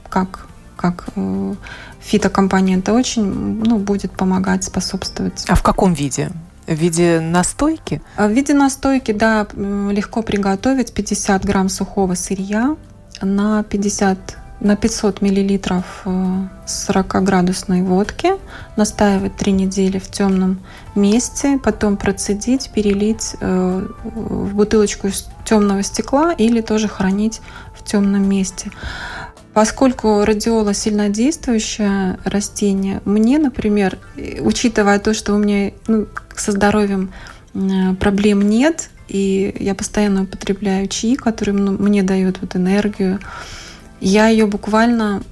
как, 0.10 0.48
как 0.76 1.06
э, 1.16 1.56
фитокомпонента 2.00 2.94
очень 2.94 3.24
ну, 3.24 3.78
будет 3.78 4.12
помогать, 4.12 4.64
способствовать. 4.64 5.46
А 5.48 5.56
в 5.56 5.64
каком 5.64 5.94
виде? 5.94 6.32
В 6.68 6.74
виде 6.74 7.20
настойки? 7.20 8.02
В 8.18 8.30
виде 8.30 8.54
настойки, 8.54 9.12
да, 9.12 9.48
легко 9.56 10.22
приготовить 10.22 10.94
50 10.94 11.46
грамм 11.46 11.70
сухого 11.70 12.14
сырья 12.16 12.76
на 13.22 13.64
50 13.64 14.38
на 14.62 14.76
500 14.76 15.22
миллилитров 15.22 16.04
40-градусной 16.06 17.80
э, 17.80 17.84
водки, 17.84 18.34
настаивать 18.78 19.36
3 19.36 19.52
недели 19.52 19.98
в 19.98 20.10
темном 20.10 20.60
месте, 20.96 21.60
потом 21.62 21.98
процедить, 21.98 22.72
перелить 22.72 23.36
э, 23.42 23.88
в 24.04 24.54
бутылочку 24.56 25.08
из 25.08 25.28
темного 25.46 25.82
стекла 25.84 26.32
или 26.34 26.62
тоже 26.62 26.88
хранить 26.88 27.42
в 27.74 27.84
темном 27.84 28.30
месте. 28.30 28.72
Поскольку 29.54 30.24
радиола 30.24 30.74
сильнодействующее 30.74 32.20
растение, 32.24 33.02
мне, 33.04 33.38
например, 33.38 33.98
учитывая 34.40 35.00
то, 35.00 35.14
что 35.14 35.34
у 35.34 35.38
меня 35.38 35.74
ну, 35.88 36.08
со 36.36 36.52
здоровьем 36.52 37.12
проблем 38.00 38.44
нет, 38.44 38.90
и 39.10 39.54
я 39.60 39.76
постоянно 39.76 40.24
употребляю 40.24 40.88
чаи, 40.88 41.16
которые 41.16 41.54
мне 41.54 42.02
дают 42.02 42.38
вот 42.40 42.56
энергию, 42.56 43.20
я 44.02 44.28
ее 44.28 44.48
буквально 44.48 45.24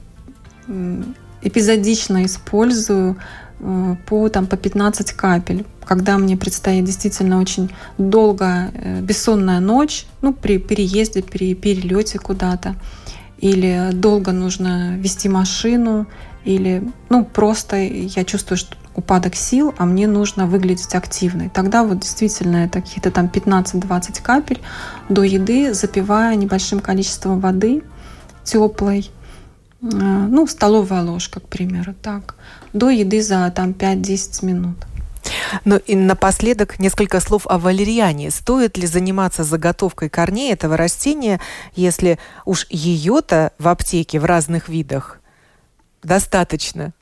эпизодично 1.42 2.26
использую 2.26 3.18
э, 3.60 3.96
по, 4.06 4.30
там, 4.30 4.46
по 4.46 4.58
15 4.58 5.14
капель, 5.14 5.66
когда 5.84 6.18
мне 6.18 6.38
предстоит 6.38 6.86
действительно 6.86 7.40
очень 7.42 7.72
долгая 7.98 8.72
э, 8.74 9.02
бессонная 9.02 9.60
ночь, 9.60 10.06
ну, 10.22 10.34
при 10.34 10.60
переезде, 10.60 11.24
при 11.24 11.56
перелете 11.56 12.20
куда-то 12.20 12.76
или 13.40 13.92
долго 13.94 14.32
нужно 14.34 14.98
вести 14.98 15.30
машину, 15.30 16.08
или 16.44 16.84
ну, 17.10 17.24
просто 17.26 17.78
я 17.78 18.24
чувствую, 18.26 18.58
что 18.58 18.76
упадок 18.96 19.36
сил, 19.36 19.74
а 19.78 19.86
мне 19.86 20.08
нужно 20.08 20.46
выглядеть 20.46 20.94
активной. 20.94 21.50
Тогда 21.50 21.84
вот 21.84 22.00
действительно 22.00 22.58
это 22.58 22.82
какие-то 22.82 23.12
там 23.12 23.28
15-20 23.28 24.22
капель 24.22 24.60
до 25.08 25.24
еды, 25.24 25.74
запивая 25.74 26.36
небольшим 26.36 26.82
количеством 26.82 27.40
воды 27.40 27.82
теплой, 28.52 29.12
э, 29.82 29.86
ну, 29.86 30.48
столовая 30.48 31.04
ложка, 31.04 31.40
к 31.40 31.48
примеру, 31.48 31.94
так, 32.02 32.36
до 32.74 32.90
еды 32.90 33.22
за 33.22 33.52
там 33.56 33.72
5-10 33.72 34.46
минут. 34.46 34.78
Ну 35.66 35.78
и 35.78 35.96
напоследок 35.96 36.80
несколько 36.80 37.20
слов 37.20 37.46
о 37.46 37.58
валерьяне. 37.58 38.32
Стоит 38.32 38.78
ли 38.78 38.88
заниматься 38.88 39.44
заготовкой 39.44 40.10
корней 40.10 40.52
этого 40.54 40.78
растения, 40.78 41.40
если 41.76 42.18
уж 42.46 42.66
ее-то 42.70 43.52
в 43.60 43.68
аптеке 43.68 44.20
в 44.20 44.26
разных 44.26 44.70
видах 44.70 45.20
достаточно? 46.04 46.94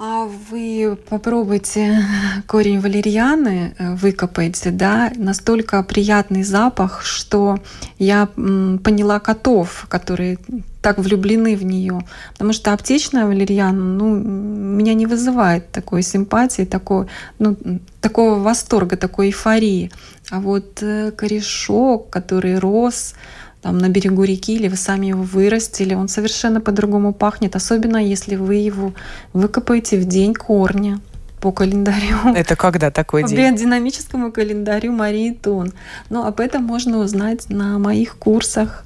А 0.00 0.26
вы 0.26 0.96
попробуйте 1.08 1.98
корень 2.46 2.78
валерьяны 2.78 3.74
э, 3.76 3.94
выкопайте, 3.96 4.70
да, 4.70 5.10
настолько 5.16 5.82
приятный 5.82 6.44
запах, 6.44 7.02
что 7.02 7.58
я 7.98 8.26
поняла 8.26 9.18
котов, 9.18 9.86
которые 9.88 10.38
так 10.82 10.98
влюблены 10.98 11.56
в 11.56 11.64
нее. 11.64 12.06
Потому 12.34 12.52
что 12.52 12.72
аптечная 12.72 13.26
валерьяна, 13.26 13.82
ну, 13.82 14.14
меня 14.14 14.94
не 14.94 15.06
вызывает 15.06 15.72
такой 15.72 16.02
симпатии, 16.02 16.64
такой, 16.64 17.08
ну, 17.40 17.56
такого 18.00 18.38
восторга, 18.38 18.96
такой 18.96 19.26
эйфории. 19.26 19.90
А 20.30 20.38
вот 20.38 20.80
э, 20.80 21.10
корешок, 21.10 22.08
который 22.08 22.60
рос, 22.60 23.14
там, 23.62 23.78
на 23.78 23.88
берегу 23.88 24.24
реки, 24.24 24.54
или 24.54 24.68
вы 24.68 24.76
сами 24.76 25.06
его 25.06 25.22
вырастили, 25.22 25.94
он 25.94 26.08
совершенно 26.08 26.60
по-другому 26.60 27.12
пахнет, 27.12 27.56
особенно 27.56 27.96
если 27.96 28.36
вы 28.36 28.56
его 28.56 28.94
выкопаете 29.32 29.98
в 29.98 30.04
день 30.04 30.34
корня 30.34 31.00
по 31.40 31.52
календарю. 31.52 32.34
Это 32.34 32.56
когда 32.56 32.90
такой 32.90 33.24
день? 33.24 33.52
По 33.52 33.58
динамическому 33.58 34.32
календарю 34.32 34.92
Марии 34.92 35.32
Тон. 35.32 35.72
Но 36.10 36.26
об 36.26 36.40
этом 36.40 36.64
можно 36.64 36.98
узнать 36.98 37.48
на 37.48 37.78
моих 37.78 38.16
курсах 38.16 38.84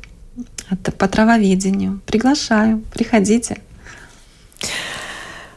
по 0.99 1.09
травоведению. 1.09 2.01
Приглашаю, 2.07 2.83
приходите. 2.93 3.59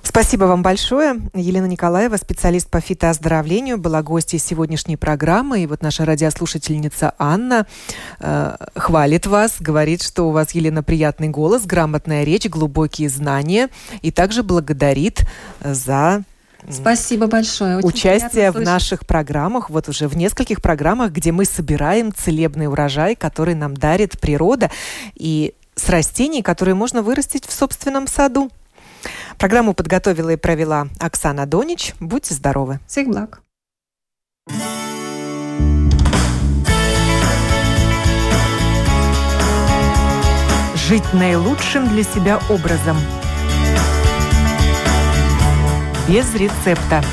Спасибо 0.07 0.45
вам 0.45 0.61
большое. 0.61 1.19
Елена 1.33 1.65
Николаева, 1.65 2.15
специалист 2.17 2.69
по 2.69 2.79
фитооздоровлению, 2.79 3.77
была 3.79 4.03
гостьей 4.03 4.39
сегодняшней 4.39 4.97
программы. 4.97 5.63
И 5.63 5.67
вот 5.67 5.81
наша 5.81 6.05
радиослушательница 6.05 7.15
Анна 7.17 7.65
э, 8.19 8.55
хвалит 8.75 9.25
вас, 9.25 9.55
говорит, 9.59 10.03
что 10.03 10.29
у 10.29 10.31
вас, 10.31 10.51
Елена, 10.51 10.83
приятный 10.83 11.29
голос, 11.29 11.65
грамотная 11.65 12.23
речь, 12.23 12.47
глубокие 12.47 13.09
знания. 13.09 13.69
И 14.03 14.11
также 14.11 14.43
благодарит 14.43 15.27
за 15.59 16.23
Спасибо 16.69 17.27
большое. 17.27 17.77
Очень 17.77 17.87
участие 17.87 18.51
в 18.51 18.61
наших 18.61 19.05
программах, 19.05 19.69
вот 19.69 19.89
уже 19.89 20.07
в 20.07 20.15
нескольких 20.15 20.61
программах, 20.61 21.11
где 21.11 21.31
мы 21.31 21.45
собираем 21.45 22.13
целебный 22.13 22.67
урожай, 22.67 23.15
который 23.15 23.55
нам 23.55 23.75
дарит 23.75 24.19
природа, 24.19 24.71
и 25.15 25.53
с 25.75 25.89
растений, 25.89 26.41
которые 26.41 26.75
можно 26.75 27.01
вырастить 27.01 27.45
в 27.45 27.51
собственном 27.51 28.07
саду. 28.07 28.49
Программу 29.37 29.73
подготовила 29.73 30.29
и 30.29 30.35
провела 30.37 30.87
Оксана 30.99 31.45
Донич. 31.45 31.93
Будьте 31.99 32.33
здоровы. 32.33 32.79
Всех 32.87 33.07
благ. 33.07 33.41
Жить 40.87 41.13
наилучшим 41.13 41.87
для 41.89 42.03
себя 42.03 42.39
образом. 42.49 42.97
Без 46.07 46.33
рецепта. 46.35 47.03